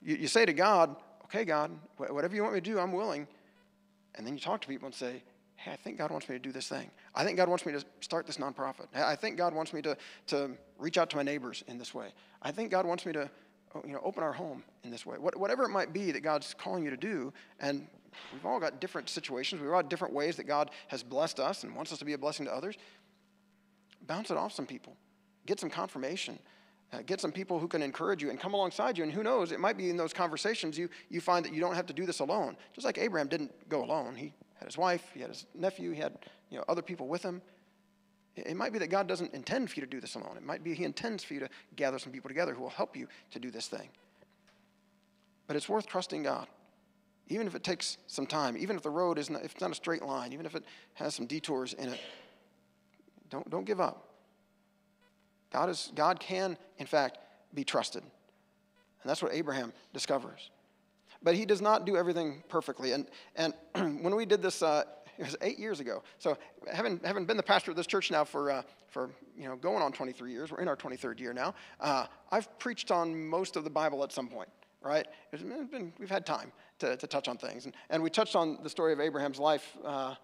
[0.02, 3.26] You, you say to God, okay, God, whatever you want me to do, I'm willing.
[4.16, 5.22] And then you talk to people and say,
[5.64, 6.90] hey, I think God wants me to do this thing.
[7.14, 8.86] I think God wants me to start this nonprofit.
[8.94, 9.96] I think God wants me to,
[10.26, 12.08] to reach out to my neighbors in this way.
[12.42, 13.30] I think God wants me to
[13.74, 15.16] oh, you know, open our home in this way.
[15.16, 17.86] What, whatever it might be that God's calling you to do, and
[18.32, 19.62] we've all got different situations.
[19.62, 22.12] We've all got different ways that God has blessed us and wants us to be
[22.12, 22.76] a blessing to others.
[24.06, 24.94] Bounce it off some people.
[25.46, 26.38] Get some confirmation.
[26.92, 29.02] Uh, get some people who can encourage you and come alongside you.
[29.02, 31.74] And who knows, it might be in those conversations you, you find that you don't
[31.74, 32.54] have to do this alone.
[32.74, 34.14] Just like Abraham didn't go alone.
[34.14, 34.34] He
[34.64, 36.16] had his wife, he had his nephew, he had
[36.50, 37.42] you know, other people with him.
[38.34, 40.36] It, might be that God doesn't intend for you to do this alone.
[40.36, 42.96] It might be he intends for you to gather some people together who will help
[42.96, 43.88] you to do this thing.
[45.46, 46.48] But it's worth trusting God.
[47.28, 49.70] Even if it takes some time, even if the road is not, if it's not
[49.70, 52.00] a straight line, even if it has some detours in it,
[53.28, 54.08] don't, don't give up.
[55.52, 57.18] God, is, God can, in fact,
[57.52, 58.02] be trusted.
[58.02, 60.50] And that's what Abraham discovers.
[61.24, 62.92] But he does not do everything perfectly.
[62.92, 64.84] And, and when we did this, uh,
[65.18, 66.02] it was eight years ago.
[66.18, 66.36] So
[66.72, 69.82] having, having been the pastor of this church now for, uh, for you know, going
[69.82, 73.64] on 23 years, we're in our 23rd year now, uh, I've preached on most of
[73.64, 74.48] the Bible at some point,
[74.82, 75.06] right?
[75.32, 77.64] Been, we've had time to, to touch on things.
[77.64, 80.14] And, and we touched on the story of Abraham's life uh,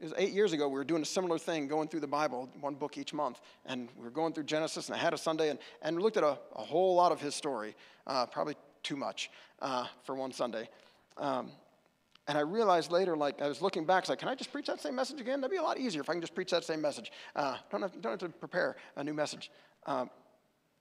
[0.00, 2.48] it was eight years ago, we were doing a similar thing, going through the Bible,
[2.60, 3.42] one book each month.
[3.66, 6.24] And we were going through Genesis, and I had a Sunday, and, and looked at
[6.24, 10.68] a, a whole lot of his story, uh, probably too much uh, for one Sunday.
[11.16, 11.50] Um,
[12.28, 14.80] and I realized later, like, I was looking back, like, can I just preach that
[14.80, 15.40] same message again?
[15.40, 17.10] That'd be a lot easier if I can just preach that same message.
[17.34, 19.50] Uh, don't, have, don't have to prepare a new message.
[19.86, 20.10] Um,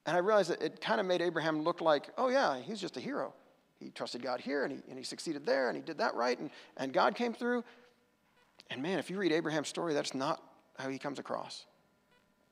[0.05, 2.97] and I realized that it kind of made Abraham look like, oh, yeah, he's just
[2.97, 3.33] a hero.
[3.79, 6.37] He trusted God here, and he, and he succeeded there, and he did that right,
[6.37, 7.63] and, and God came through.
[8.69, 10.43] And man, if you read Abraham's story, that's not,
[10.77, 11.65] how he comes across.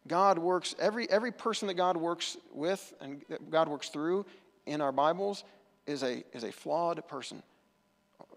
[0.08, 4.26] God works, every, every person that God works with and that God works through
[4.68, 5.43] in our Bibles
[5.86, 7.41] is a, is a flawed person.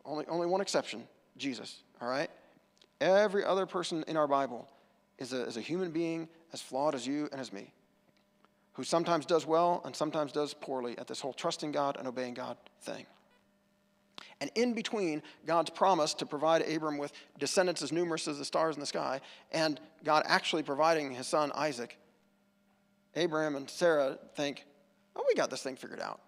[0.05, 1.07] Only, only one exception
[1.37, 2.31] Jesus, all right?
[3.01, 4.69] Every other person in our Bible
[5.19, 7.73] is a, is a human being as flawed as you and as me,
[8.75, 12.35] who sometimes does well and sometimes does poorly at this whole trusting God and obeying
[12.35, 13.07] God thing.
[14.41, 18.75] And in between God's promise to provide Abram with descendants as numerous as the stars
[18.75, 19.21] in the sky
[19.53, 21.99] and God actually providing his son Isaac,
[23.17, 24.65] Abraham and Sarah think,
[25.17, 26.21] oh, we got this thing figured out.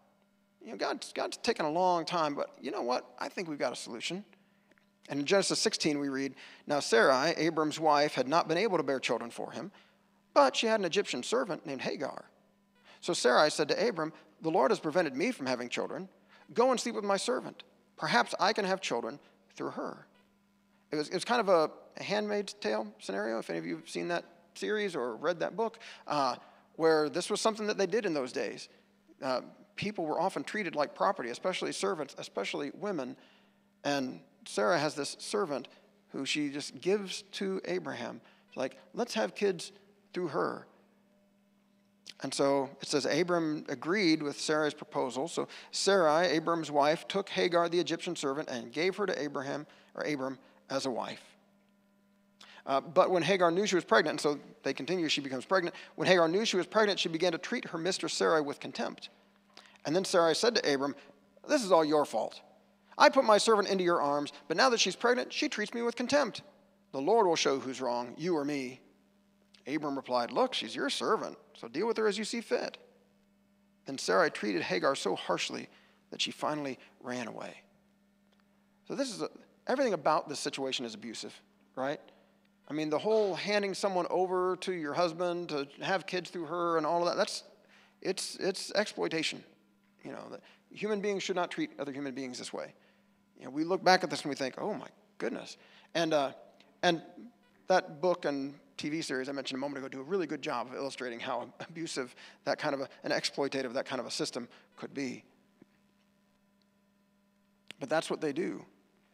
[0.65, 3.05] You know, God's, God's taken a long time, but you know what?
[3.19, 4.25] I think we've got a solution.
[5.09, 6.35] And in Genesis 16, we read
[6.67, 9.73] Now Sarai, Abram's wife, had not been able to bear children for him,
[10.35, 12.25] but she had an Egyptian servant named Hagar.
[13.01, 14.13] So Sarai said to Abram,
[14.43, 16.09] The Lord has prevented me from having children.
[16.55, 17.65] Go and sleep with my servant.
[17.97, 19.19] Perhaps I can have children
[19.57, 20.07] through her.
[20.93, 23.77] It was, it was kind of a, a handmaid's tale scenario, if any of you
[23.77, 24.25] have seen that
[24.55, 26.37] series or read that book, uh,
[26.77, 28.69] where this was something that they did in those days.
[29.23, 29.43] Uh,
[29.77, 33.17] people were often treated like property, especially servants, especially women.
[33.85, 35.69] And Sarah has this servant
[36.09, 38.21] who she just gives to Abraham.
[38.55, 39.73] Like, let's have kids
[40.13, 40.67] through her.
[42.23, 45.27] And so it says Abram agreed with Sarah's proposal.
[45.27, 50.05] So Sarai, Abram's wife, took Hagar, the Egyptian servant, and gave her to Abraham or
[50.05, 50.39] Abram
[50.71, 51.32] as a wife.
[52.65, 55.75] Uh, but when Hagar knew she was pregnant, and so they continue, she becomes pregnant.
[55.97, 59.09] When Hagar knew she was pregnant, she began to treat her mistress Sarai with contempt.
[59.85, 60.95] And then Sarai said to Abram,
[61.49, 62.41] This is all your fault.
[62.97, 65.83] I put my servant into your arms, but now that she's pregnant, she treats me
[65.83, 66.43] with contempt.
[66.93, 68.81] The Lord will show who's wrong, you or me.
[69.67, 72.79] Abram replied, Look, she's your servant, so deal with her as you see fit.
[73.87, 75.69] Then Sarai treated Hagar so harshly
[76.11, 77.63] that she finally ran away.
[78.87, 79.31] So, this is a,
[79.67, 81.35] everything about this situation is abusive,
[81.75, 82.01] right?
[82.69, 86.79] I mean, the whole handing someone over to your husband to have kids through her
[86.79, 87.45] and all of that, that's,
[88.01, 89.43] it's, it's exploitation.
[90.05, 90.39] You know,
[90.71, 92.73] human beings should not treat other human beings this way.
[93.39, 94.87] You know, we look back at this and we think, oh my
[95.19, 95.57] goodness.
[95.95, 96.33] And, uh,
[96.83, 97.03] and
[97.69, 100.69] that book and TV series I mentioned a moment ago do a really good job
[100.69, 104.49] of illustrating how abusive that kind of a, an exploitative that kind of a system
[104.77, 105.25] could be.
[107.81, 108.65] But that's what they do.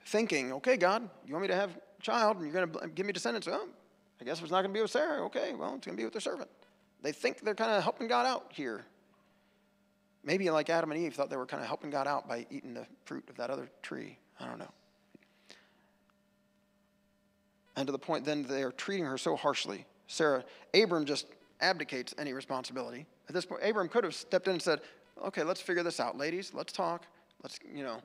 [0.07, 3.13] Thinking, okay, God, you want me to have child and you're going to give me
[3.13, 3.47] descendants?
[3.47, 3.69] Well,
[4.21, 5.25] I guess it's not going to be with Sarah.
[5.27, 6.49] Okay, well, it's going to be with their servant.
[7.03, 8.85] They think they're kind of helping God out here.
[10.25, 12.75] Maybe like Adam and Eve thought they were kind of helping God out by eating
[12.75, 14.19] the fruit of that other tree.
[14.41, 14.71] I don't know.
[17.77, 19.87] And to the point then they are treating her so harshly.
[20.09, 20.45] Sarah,
[20.75, 21.27] Abram just
[21.61, 23.07] abdicates any responsibility.
[23.29, 24.81] At this point, Abram could have stepped in and said,
[25.25, 26.17] okay, let's figure this out.
[26.17, 27.05] Ladies, let's talk.
[27.43, 28.01] Let's, you know,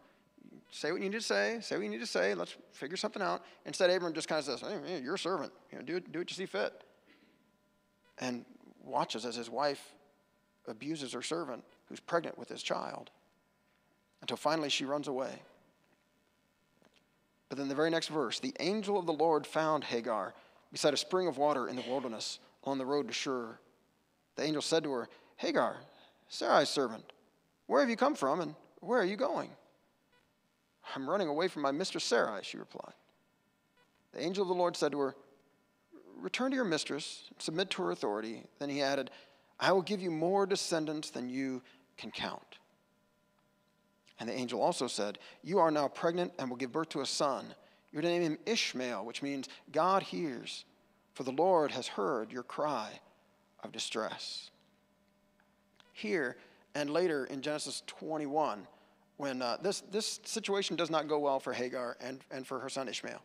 [0.73, 1.59] say what you need to say.
[1.61, 2.33] Say what you need to say.
[2.33, 3.43] Let's figure something out.
[3.65, 5.53] Instead, Abram just kind of says, hey, you're a servant.
[5.71, 6.83] You know, do, do what you see fit.
[8.17, 8.43] And
[8.83, 9.93] watches as his wife
[10.67, 13.11] abuses her servant who's pregnant with his child
[14.21, 15.41] until finally she runs away.
[17.49, 20.33] But then the very next verse the angel of the Lord found Hagar
[20.71, 23.59] beside a spring of water in the wilderness on the road to Shur.
[24.35, 25.77] The angel said to her, Hagar,
[26.29, 27.03] Sarai's servant,
[27.67, 29.51] where have you come from and where are you going?
[30.95, 32.93] I'm running away from my mistress Sarai, she replied.
[34.13, 35.15] The angel of the Lord said to her,
[36.15, 38.43] Return to your mistress, submit to her authority.
[38.59, 39.09] Then he added,
[39.59, 41.61] I will give you more descendants than you
[41.97, 42.59] can count.
[44.19, 47.05] And the angel also said, You are now pregnant and will give birth to a
[47.05, 47.53] son.
[47.91, 50.65] You're to name him Ishmael, which means God hears,
[51.13, 52.99] for the Lord has heard your cry
[53.63, 54.49] of distress.
[55.91, 56.37] Here
[56.73, 58.67] and later in Genesis 21,
[59.17, 62.69] when uh, this, this situation does not go well for Hagar and, and for her
[62.69, 63.21] son Ishmael.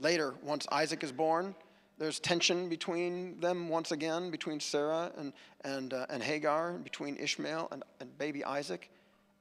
[0.00, 1.54] Later, once Isaac is born,
[1.98, 5.32] there's tension between them once again, between Sarah and,
[5.64, 8.90] and, uh, and Hagar, and between Ishmael and, and baby Isaac.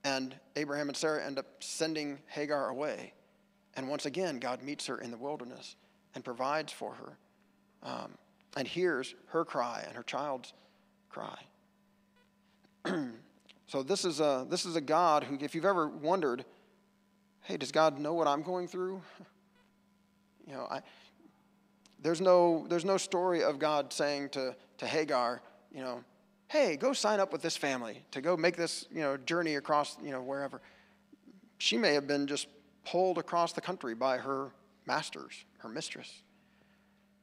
[0.03, 3.13] And Abraham and Sarah end up sending Hagar away.
[3.75, 5.75] And once again, God meets her in the wilderness
[6.15, 7.17] and provides for her
[7.83, 8.11] um,
[8.55, 10.53] and hears her cry and her child's
[11.09, 11.37] cry.
[13.67, 16.45] so, this is, a, this is a God who, if you've ever wondered,
[17.41, 19.01] hey, does God know what I'm going through?
[20.49, 20.79] You know, I,
[22.01, 25.41] there's no, there's no story of God saying to, to Hagar,
[25.73, 26.05] you know,
[26.47, 29.97] hey, go sign up with this family to go make this, you know, journey across,
[30.01, 30.61] you know, wherever.
[31.57, 32.47] She may have been just
[32.85, 34.51] pulled across the country by her
[34.85, 36.21] masters, her mistress.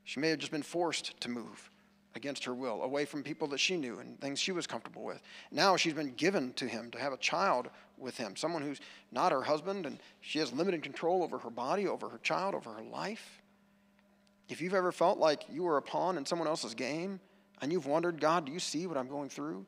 [0.05, 1.71] She may have just been forced to move
[2.15, 5.21] against her will, away from people that she knew and things she was comfortable with.
[5.51, 9.33] Now she's been given to him to have a child with him, someone who's not
[9.33, 12.83] her husband, and she has limited control over her body, over her child, over her
[12.83, 13.43] life.
[14.49, 17.19] If you've ever felt like you were a pawn in someone else's game
[17.61, 19.65] and you've wondered, God, do you see what I'm going through?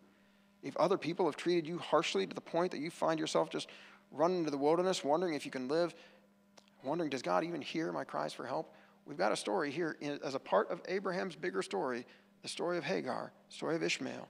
[0.63, 3.69] If other people have treated you harshly to the point that you find yourself just
[4.11, 5.95] running into the wilderness, wondering if you can live,
[6.85, 8.75] wondering, does God even hear my cries for help?
[9.07, 12.05] We've got a story here as a part of Abraham's bigger story,
[12.47, 14.29] the story of Hagar, story of Ishmael,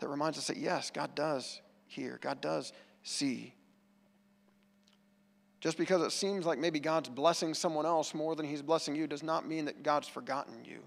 [0.00, 2.72] that reminds us that yes, God does hear, God does
[3.04, 3.54] see.
[5.60, 9.06] Just because it seems like maybe God's blessing someone else more than he's blessing you
[9.06, 10.80] does not mean that God's forgotten you.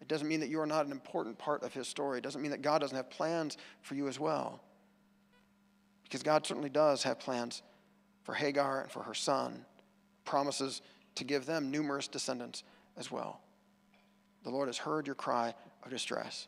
[0.00, 2.18] It doesn't mean that you are not an important part of his story.
[2.18, 4.62] It doesn't mean that God doesn't have plans for you as well.
[6.04, 7.64] Because God certainly does have plans
[8.22, 9.66] for Hagar and for her son,
[10.24, 10.82] promises
[11.16, 12.62] to give them numerous descendants
[12.96, 13.40] as well.
[14.46, 16.46] The Lord has heard your cry of distress.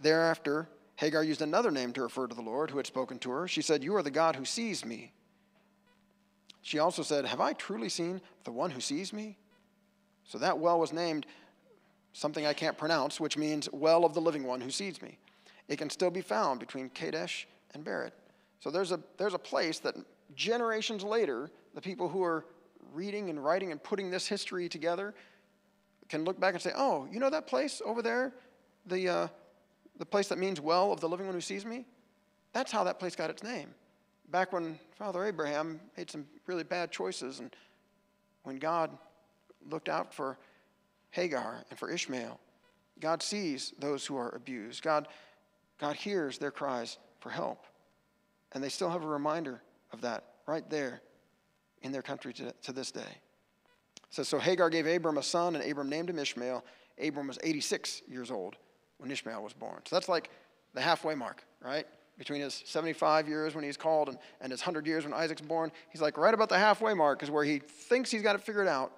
[0.00, 3.46] Thereafter, Hagar used another name to refer to the Lord who had spoken to her.
[3.46, 5.12] She said, You are the God who sees me.
[6.62, 9.36] She also said, Have I truly seen the one who sees me?
[10.24, 11.26] So that well was named
[12.14, 15.18] something I can't pronounce, which means well of the living one who sees me.
[15.68, 18.12] It can still be found between Kadesh and Bered.
[18.60, 19.94] So there's a, there's a place that
[20.34, 22.46] generations later, the people who are
[22.94, 25.12] reading and writing and putting this history together
[26.08, 28.32] can look back and say, oh, you know that place over there?
[28.86, 29.28] The, uh,
[29.98, 31.86] the place that means well of the living one who sees me?
[32.52, 33.74] That's how that place got its name
[34.30, 37.54] back when Father Abraham made some really bad choices and
[38.42, 38.96] when God
[39.70, 40.38] looked out for
[41.10, 42.38] Hagar and for Ishmael,
[43.00, 44.82] God sees those who are abused.
[44.82, 45.08] God,
[45.78, 47.66] God hears their cries for help.
[48.52, 49.60] And they still have a reminder
[49.92, 51.00] of that right there
[51.82, 53.20] in their country to, to this day.
[54.16, 56.64] Says, So Hagar gave Abram a son, and Abram named him Ishmael.
[57.02, 58.56] Abram was 86 years old
[58.98, 59.80] when Ishmael was born.
[59.84, 60.30] So that's like
[60.74, 61.86] the halfway mark, right?
[62.18, 65.70] between his 75 years when he's called and, and his 100 years when Isaac's born.
[65.90, 68.68] He's like right about the halfway mark is where he thinks he's got it figured
[68.68, 68.92] out.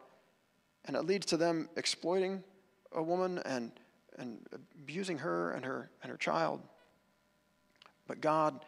[0.84, 2.42] And it leads to them exploiting
[2.92, 3.72] a woman and,
[4.18, 6.62] and abusing her and her and her child.
[8.06, 8.64] But God,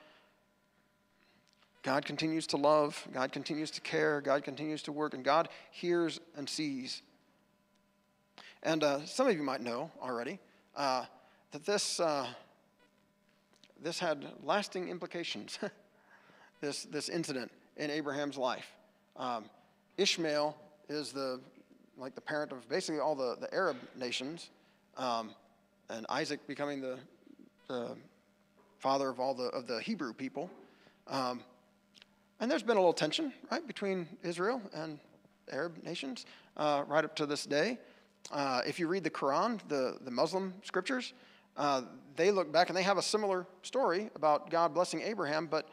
[1.82, 6.20] God continues to love, God continues to care, God continues to work, and God hears
[6.36, 7.02] and sees.
[8.62, 10.38] And uh, some of you might know already
[10.76, 11.04] uh,
[11.52, 12.00] that this.
[12.00, 12.26] Uh,
[13.82, 15.58] this had lasting implications,
[16.60, 18.66] this, this incident in Abraham's life.
[19.16, 19.44] Um,
[19.96, 20.56] Ishmael
[20.88, 21.40] is the,
[21.96, 24.50] like the parent of basically all the, the Arab nations,
[24.96, 25.30] um,
[25.88, 26.98] and Isaac becoming the,
[27.68, 27.96] the
[28.78, 30.50] father of all the, of the Hebrew people.
[31.06, 31.42] Um,
[32.40, 34.98] and there's been a little tension, right, between Israel and
[35.52, 36.24] Arab nations
[36.56, 37.78] uh, right up to this day.
[38.32, 41.12] Uh, if you read the Quran, the, the Muslim scriptures,
[41.56, 41.82] uh,
[42.16, 45.68] they look back and they have a similar story about God blessing Abraham, but,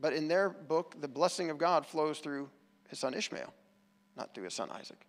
[0.00, 2.48] but in their book, the blessing of God flows through
[2.88, 3.52] his son Ishmael,
[4.16, 5.06] not through his son Isaac.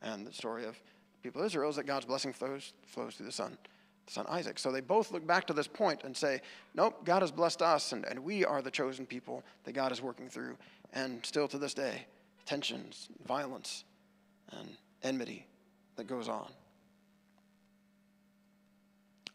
[0.00, 3.26] And the story of the people of Israel is that God's blessing flows, flows through
[3.26, 3.56] the son,
[4.06, 4.58] son Isaac.
[4.58, 6.40] So they both look back to this point and say,
[6.74, 10.02] nope, God has blessed us, and, and we are the chosen people that God is
[10.02, 10.56] working through.
[10.92, 12.06] And still to this day,
[12.44, 13.84] tensions, violence,
[14.50, 15.46] and enmity
[15.96, 16.48] that goes on.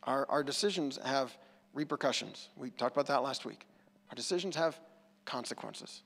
[0.04, 1.36] Our, our decisions have
[1.74, 2.50] repercussions.
[2.56, 3.66] We talked about that last week.
[4.10, 4.80] Our decisions have
[5.26, 6.02] consequences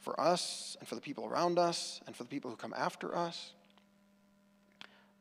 [0.00, 3.16] for us and for the people around us and for the people who come after
[3.16, 3.52] us.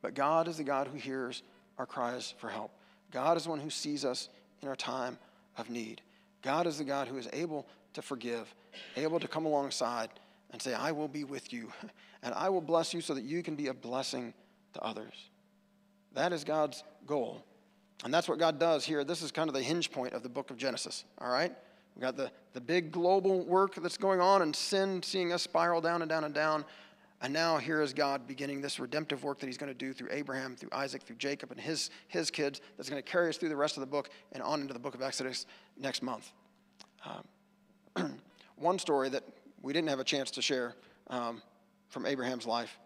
[0.02, 1.44] But God is the God who hears
[1.78, 2.72] our cries for help.
[3.12, 4.30] God is the one who sees us
[4.62, 5.18] in our time
[5.58, 6.02] of need.
[6.42, 8.54] God is the God who is able to forgive,
[8.96, 10.10] able to come alongside
[10.52, 11.72] and say, I will be with you,
[12.24, 14.34] and I will bless you so that you can be a blessing
[14.74, 15.30] to others.
[16.14, 17.44] That is God's goal.
[18.04, 19.04] And that's what God does here.
[19.04, 21.54] This is kind of the hinge point of the book of Genesis, all right?
[21.96, 25.82] We've got the, the big global work that's going on and sin seeing us spiral
[25.82, 26.64] down and down and down.
[27.22, 30.08] And now here is God beginning this redemptive work that he's going to do through
[30.12, 33.50] Abraham, through Isaac, through Jacob, and his, his kids that's going to carry us through
[33.50, 35.46] the rest of the book and on into the book of Exodus
[35.78, 36.32] next month.
[37.96, 38.20] Um,
[38.56, 39.24] one story that
[39.62, 40.76] we didn't have a chance to share
[41.08, 41.42] um,
[41.90, 42.80] from Abraham's life.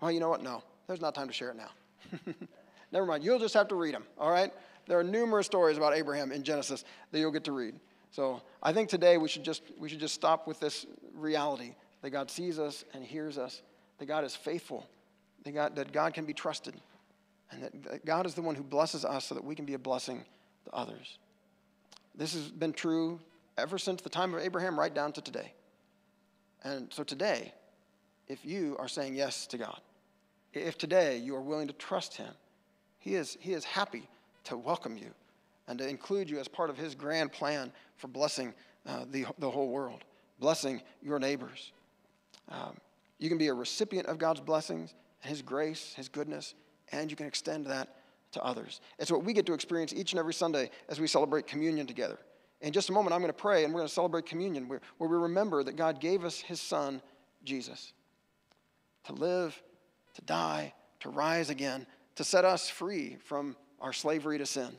[0.00, 0.42] Well, you know what?
[0.42, 0.62] No.
[0.86, 1.70] There's not time to share it now.
[2.92, 3.24] Never mind.
[3.24, 4.52] You'll just have to read them, all right?
[4.86, 7.74] There are numerous stories about Abraham in Genesis that you'll get to read.
[8.12, 12.10] So I think today we should just, we should just stop with this reality that
[12.10, 13.62] God sees us and hears us,
[13.98, 14.88] that God is faithful,
[15.44, 16.74] that God, that God can be trusted,
[17.50, 19.74] and that, that God is the one who blesses us so that we can be
[19.74, 20.24] a blessing
[20.64, 21.18] to others.
[22.14, 23.20] This has been true
[23.58, 25.52] ever since the time of Abraham right down to today.
[26.64, 27.52] And so today,
[28.28, 29.80] if you are saying yes to God,
[30.52, 32.32] if today you are willing to trust Him,
[32.98, 34.08] He is, he is happy
[34.44, 35.10] to welcome you
[35.68, 38.52] and to include you as part of His grand plan for blessing
[38.86, 40.04] uh, the, the whole world,
[40.38, 41.72] blessing your neighbors.
[42.48, 42.76] Um,
[43.18, 46.54] you can be a recipient of God's blessings, His grace, His goodness,
[46.92, 47.88] and you can extend that
[48.32, 48.80] to others.
[48.98, 52.18] It's what we get to experience each and every Sunday as we celebrate communion together.
[52.60, 54.80] In just a moment, I'm going to pray and we're going to celebrate communion where,
[54.98, 57.00] where we remember that God gave us His Son,
[57.44, 57.92] Jesus,
[59.04, 59.60] to live,
[60.14, 61.86] to die, to rise again,
[62.16, 64.70] to set us free from our slavery to sin.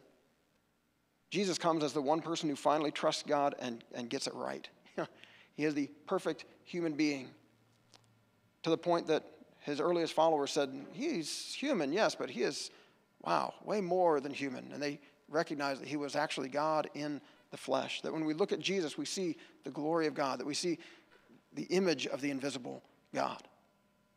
[1.32, 4.68] Jesus comes as the one person who finally trusts God and, and gets it right.
[5.55, 7.30] he is the perfect human being
[8.64, 9.24] to the point that
[9.59, 12.72] his earliest followers said, He's human, yes, but he is,
[13.22, 14.72] wow, way more than human.
[14.74, 14.99] And they
[15.30, 18.01] recognized that he was actually God in the flesh.
[18.01, 20.80] That when we look at Jesus, we see the glory of God, that we see
[21.53, 22.82] the image of the invisible
[23.14, 23.43] God.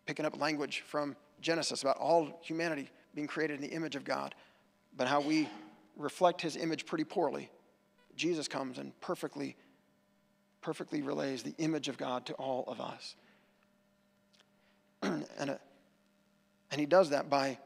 [0.07, 4.35] Picking up language from Genesis about all humanity being created in the image of God,
[4.97, 5.49] but how we
[5.97, 7.51] reflect his image pretty poorly.
[8.17, 9.57] Jesus comes and perfectly,
[10.61, 13.17] perfectly relays the image of God to all of us.
[15.39, 15.57] and, uh,
[16.71, 17.59] and he does that by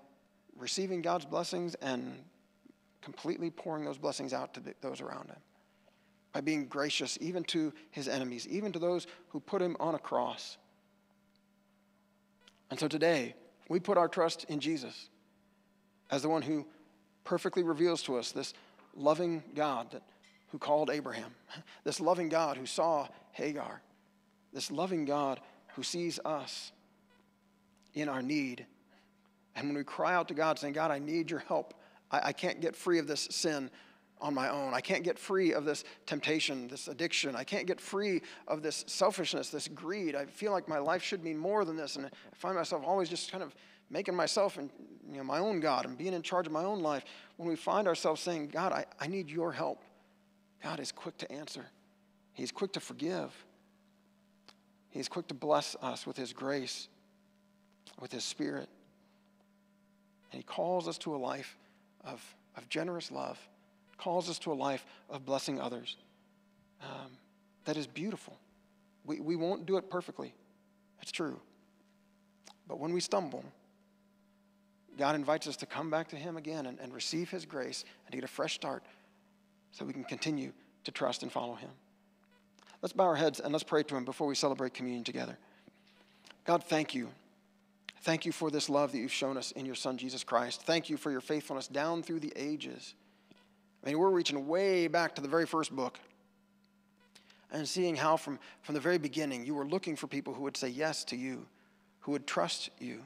[0.56, 2.14] receiving God's blessings and
[3.00, 5.38] completely pouring those blessings out to the, those around him.
[6.32, 9.98] By being gracious even to his enemies, even to those who put him on a
[9.98, 10.58] cross.
[12.70, 13.34] And so today,
[13.68, 15.08] we put our trust in Jesus
[16.10, 16.66] as the one who
[17.24, 18.52] perfectly reveals to us this
[18.94, 20.02] loving God that,
[20.48, 21.34] who called Abraham,
[21.84, 23.80] this loving God who saw Hagar,
[24.52, 25.40] this loving God
[25.74, 26.72] who sees us
[27.94, 28.66] in our need.
[29.56, 31.74] And when we cry out to God saying, God, I need your help,
[32.10, 33.70] I, I can't get free of this sin
[34.20, 34.74] on my own.
[34.74, 37.36] I can't get free of this temptation, this addiction.
[37.36, 40.14] I can't get free of this selfishness, this greed.
[40.14, 41.96] I feel like my life should mean more than this.
[41.96, 43.54] And I find myself always just kind of
[43.90, 44.70] making myself and
[45.10, 47.04] you know, my own God and being in charge of my own life,
[47.36, 49.82] when we find ourselves saying, God, I, I need your help,
[50.62, 51.66] God is quick to answer.
[52.32, 53.32] He's quick to forgive.
[54.90, 56.88] He's quick to bless us with His grace,
[58.00, 58.68] with His Spirit.
[60.32, 61.56] And He calls us to a life
[62.04, 62.22] of,
[62.56, 63.38] of generous love,
[63.96, 65.96] calls us to a life of blessing others.
[66.82, 67.10] Um,
[67.64, 68.36] that is beautiful.
[69.04, 70.34] We, we won't do it perfectly.
[71.02, 71.40] It's true.
[72.66, 73.44] But when we stumble,
[74.98, 78.14] God invites us to come back to Him again and, and receive His grace and
[78.14, 78.82] get a fresh start
[79.72, 80.52] so we can continue
[80.84, 81.70] to trust and follow Him.
[82.82, 85.38] Let's bow our heads and let's pray to Him before we celebrate communion together.
[86.44, 87.08] God, thank you.
[88.02, 90.62] Thank you for this love that you've shown us in your Son, Jesus Christ.
[90.62, 92.94] Thank you for your faithfulness down through the ages.
[93.82, 95.98] I mean, we're reaching way back to the very first book
[97.50, 100.56] and seeing how from, from the very beginning you were looking for people who would
[100.56, 101.46] say yes to you,
[102.00, 103.02] who would trust you.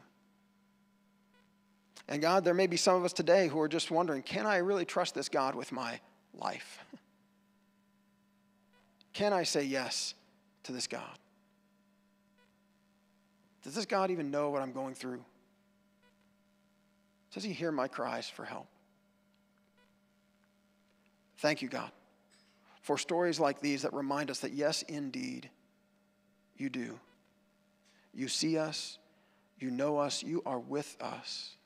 [2.09, 4.59] And God, there may be some of us today who are just wondering can I
[4.59, 6.01] really trust this God with my
[6.35, 6.85] life?
[9.13, 10.15] Can I say yes
[10.63, 11.19] to this God?
[13.63, 15.25] Does this God even know what I'm going through?
[17.33, 18.67] Does he hear my cries for help?
[21.39, 21.91] Thank you, God,
[22.83, 25.49] for stories like these that remind us that, yes, indeed,
[26.57, 26.99] you do.
[28.15, 28.99] You see us,
[29.59, 31.57] you know us, you are with us.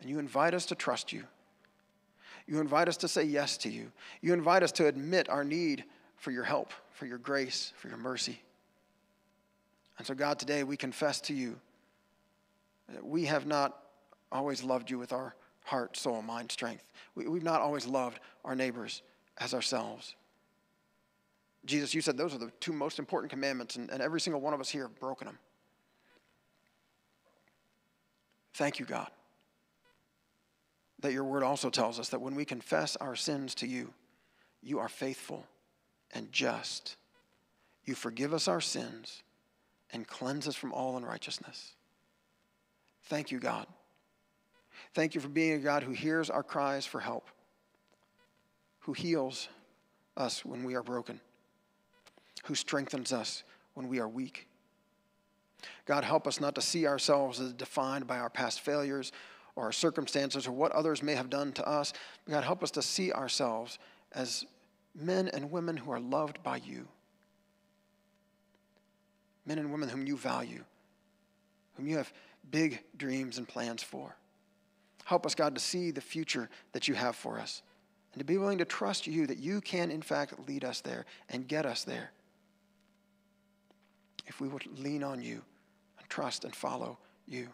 [0.00, 1.24] And you invite us to trust you.
[2.46, 3.92] You invite us to say yes to you.
[4.20, 5.84] You invite us to admit our need
[6.16, 8.42] for your help, for your grace, for your mercy.
[9.98, 11.58] And so, God, today we confess to you
[12.88, 13.78] that we have not
[14.30, 15.34] always loved you with our
[15.64, 16.84] heart, soul, mind, strength.
[17.14, 19.02] We, have not always loved our neighbors
[19.38, 20.14] as ourselves.
[21.64, 24.54] Jesus, you said those are the two most important commandments, and, and every single one
[24.54, 25.38] of us here have broken them.
[28.54, 29.10] Thank you, God
[31.02, 33.92] that your word also tells us that when we confess our sins to you,
[34.62, 35.44] you are faithful
[36.12, 36.96] and just.
[37.84, 39.22] You forgive us our sins
[39.92, 41.72] and cleanse us from all unrighteousness.
[43.04, 43.66] Thank you, God.
[44.94, 47.28] Thank you for being a God who hears our cries for help,
[48.80, 49.48] who heals
[50.16, 51.20] us when we are broken,
[52.44, 53.42] who strengthens us
[53.74, 54.48] when we are weak.
[55.86, 59.12] God, help us not to see ourselves as defined by our past failures
[59.56, 61.92] or our circumstances or what others may have done to us.
[62.28, 63.78] God, help us to see ourselves
[64.12, 64.44] as
[64.94, 66.88] men and women who are loved by you.
[69.46, 70.64] Men and women whom you value,
[71.76, 72.12] whom you have
[72.50, 74.16] big dreams and plans for.
[75.04, 77.62] Help us, God, to see the future that you have for us
[78.12, 81.06] and to be willing to trust you that you can, in fact, lead us there
[81.28, 82.10] and get us there.
[84.26, 85.42] If we would lean on you
[85.98, 87.48] and trust and follow you.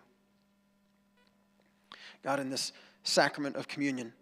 [2.22, 2.72] God, in this
[3.05, 4.12] sacrament of communion,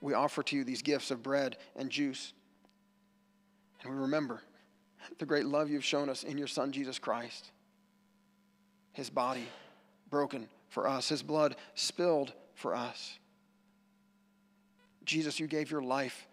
[0.00, 2.32] we offer to you these gifts of bread and juice.
[3.82, 4.42] And we remember
[5.18, 7.50] the great love you've shown us in your Son, Jesus Christ.
[8.92, 9.46] His body
[10.10, 13.18] broken for us, His blood spilled for us.
[15.04, 16.26] Jesus, you gave your life.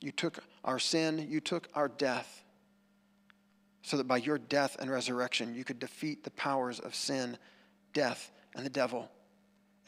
[0.00, 2.42] You took our sin, you took our death,
[3.82, 7.38] so that by your death and resurrection, you could defeat the powers of sin,
[7.92, 9.10] death, and the devil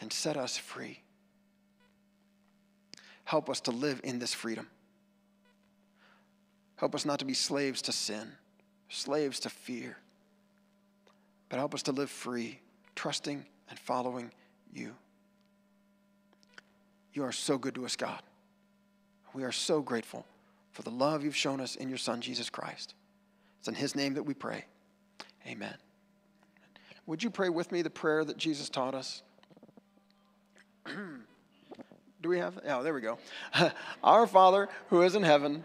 [0.00, 1.00] and set us free.
[3.24, 4.68] Help us to live in this freedom.
[6.78, 8.32] Help us not to be slaves to sin,
[8.88, 9.98] slaves to fear,
[11.48, 12.60] but help us to live free,
[12.94, 14.30] trusting and following
[14.72, 14.94] you.
[17.12, 18.22] You are so good to us, God.
[19.34, 20.24] We are so grateful
[20.70, 22.94] for the love you've shown us in your Son, Jesus Christ.
[23.58, 24.64] It's in his name that we pray.
[25.48, 25.74] Amen.
[27.06, 29.22] Would you pray with me the prayer that Jesus taught us?
[30.86, 32.58] Do we have?
[32.68, 33.18] Oh, there we go.
[34.04, 35.64] Our Father who is in heaven,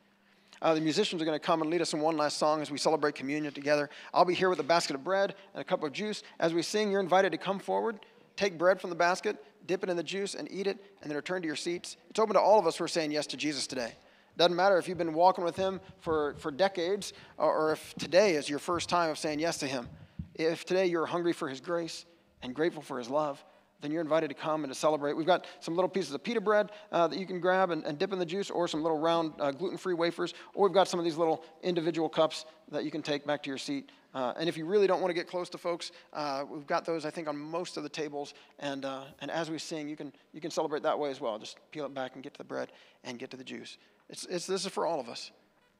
[0.61, 2.69] Uh, the musicians are going to come and lead us in one last song as
[2.69, 3.89] we celebrate communion together.
[4.13, 6.21] I'll be here with a basket of bread and a cup of juice.
[6.39, 7.99] As we sing, you're invited to come forward,
[8.35, 11.15] take bread from the basket, dip it in the juice, and eat it, and then
[11.15, 11.97] return to your seats.
[12.09, 13.93] It's open to all of us who are saying yes to Jesus today.
[14.37, 18.35] Doesn't matter if you've been walking with Him for, for decades or, or if today
[18.35, 19.89] is your first time of saying yes to Him.
[20.35, 22.05] If today you're hungry for His grace
[22.41, 23.43] and grateful for His love,
[23.81, 25.13] then you're invited to come and to celebrate.
[25.13, 27.97] We've got some little pieces of pita bread uh, that you can grab and, and,
[27.97, 30.87] dip in the juice, or some little round uh, gluten free wafers, or we've got
[30.87, 33.91] some of these little individual cups that you can take back to your seat.
[34.13, 36.85] Uh, and if you really don't want to get close to folks, uh, we've got
[36.85, 38.33] those, I think, on most of the tables.
[38.59, 41.39] And, uh, and as we sing, you can, you can celebrate that way as well.
[41.39, 42.71] Just peel it back and get to the bread
[43.03, 43.77] and get to the juice.
[44.09, 45.31] It's, it's, this is for all of us.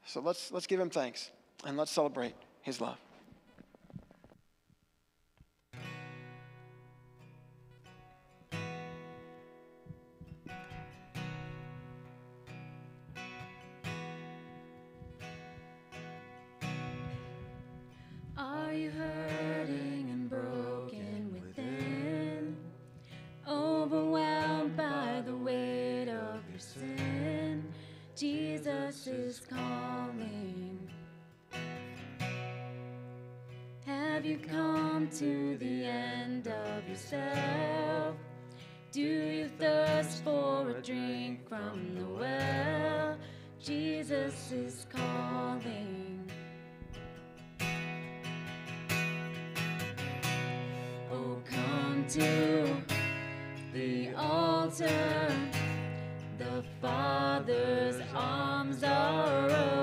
[0.06, 1.30] So let's, let's give him thanks
[1.66, 2.98] and let's celebrate his love.
[35.18, 38.16] To the end of yourself?
[38.92, 43.18] Do you thirst for a drink from the well?
[43.60, 46.30] Jesus is calling.
[51.12, 52.82] Oh, come to
[53.74, 55.30] the altar.
[56.38, 59.81] The Father's arms are open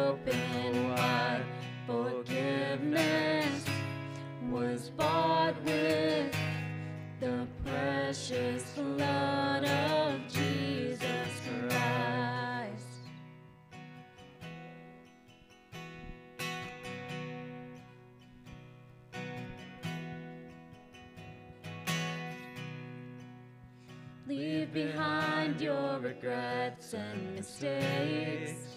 [24.74, 28.76] behind your regrets and mistakes.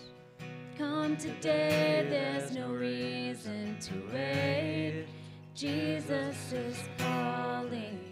[0.79, 5.07] Come today, there's no reason to wait.
[5.55, 8.12] Jesus is calling.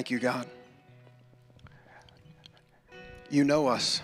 [0.00, 0.46] Thank you, God.
[3.28, 4.00] You know us.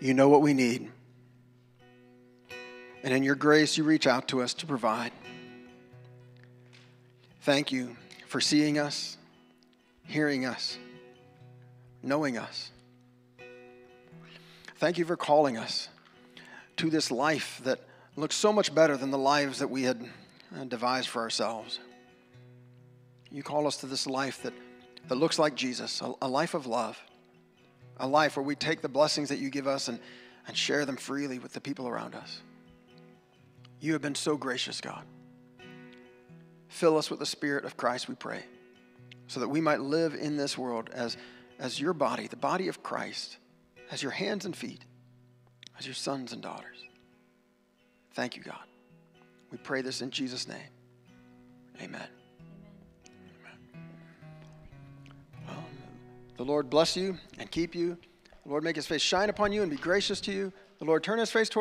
[0.00, 0.90] You know what we need.
[3.02, 5.12] And in your grace, you reach out to us to provide.
[7.40, 7.96] Thank you
[8.26, 9.16] for seeing us,
[10.04, 10.76] hearing us,
[12.02, 12.70] knowing us.
[14.76, 15.88] Thank you for calling us
[16.76, 17.80] to this life that
[18.16, 20.06] looks so much better than the lives that we had
[20.54, 21.78] uh, devised for ourselves.
[23.32, 24.52] You call us to this life that,
[25.08, 26.98] that looks like Jesus, a, a life of love,
[27.96, 29.98] a life where we take the blessings that you give us and,
[30.46, 32.42] and share them freely with the people around us.
[33.80, 35.02] You have been so gracious, God.
[36.68, 38.44] Fill us with the Spirit of Christ, we pray,
[39.26, 41.16] so that we might live in this world as,
[41.58, 43.38] as your body, the body of Christ,
[43.90, 44.84] as your hands and feet,
[45.78, 46.78] as your sons and daughters.
[48.14, 48.64] Thank you, God.
[49.50, 50.58] We pray this in Jesus' name.
[51.80, 52.08] Amen.
[56.36, 57.96] The Lord bless you and keep you.
[58.44, 60.52] The Lord make his face shine upon you and be gracious to you.
[60.78, 61.60] The Lord turn his face toward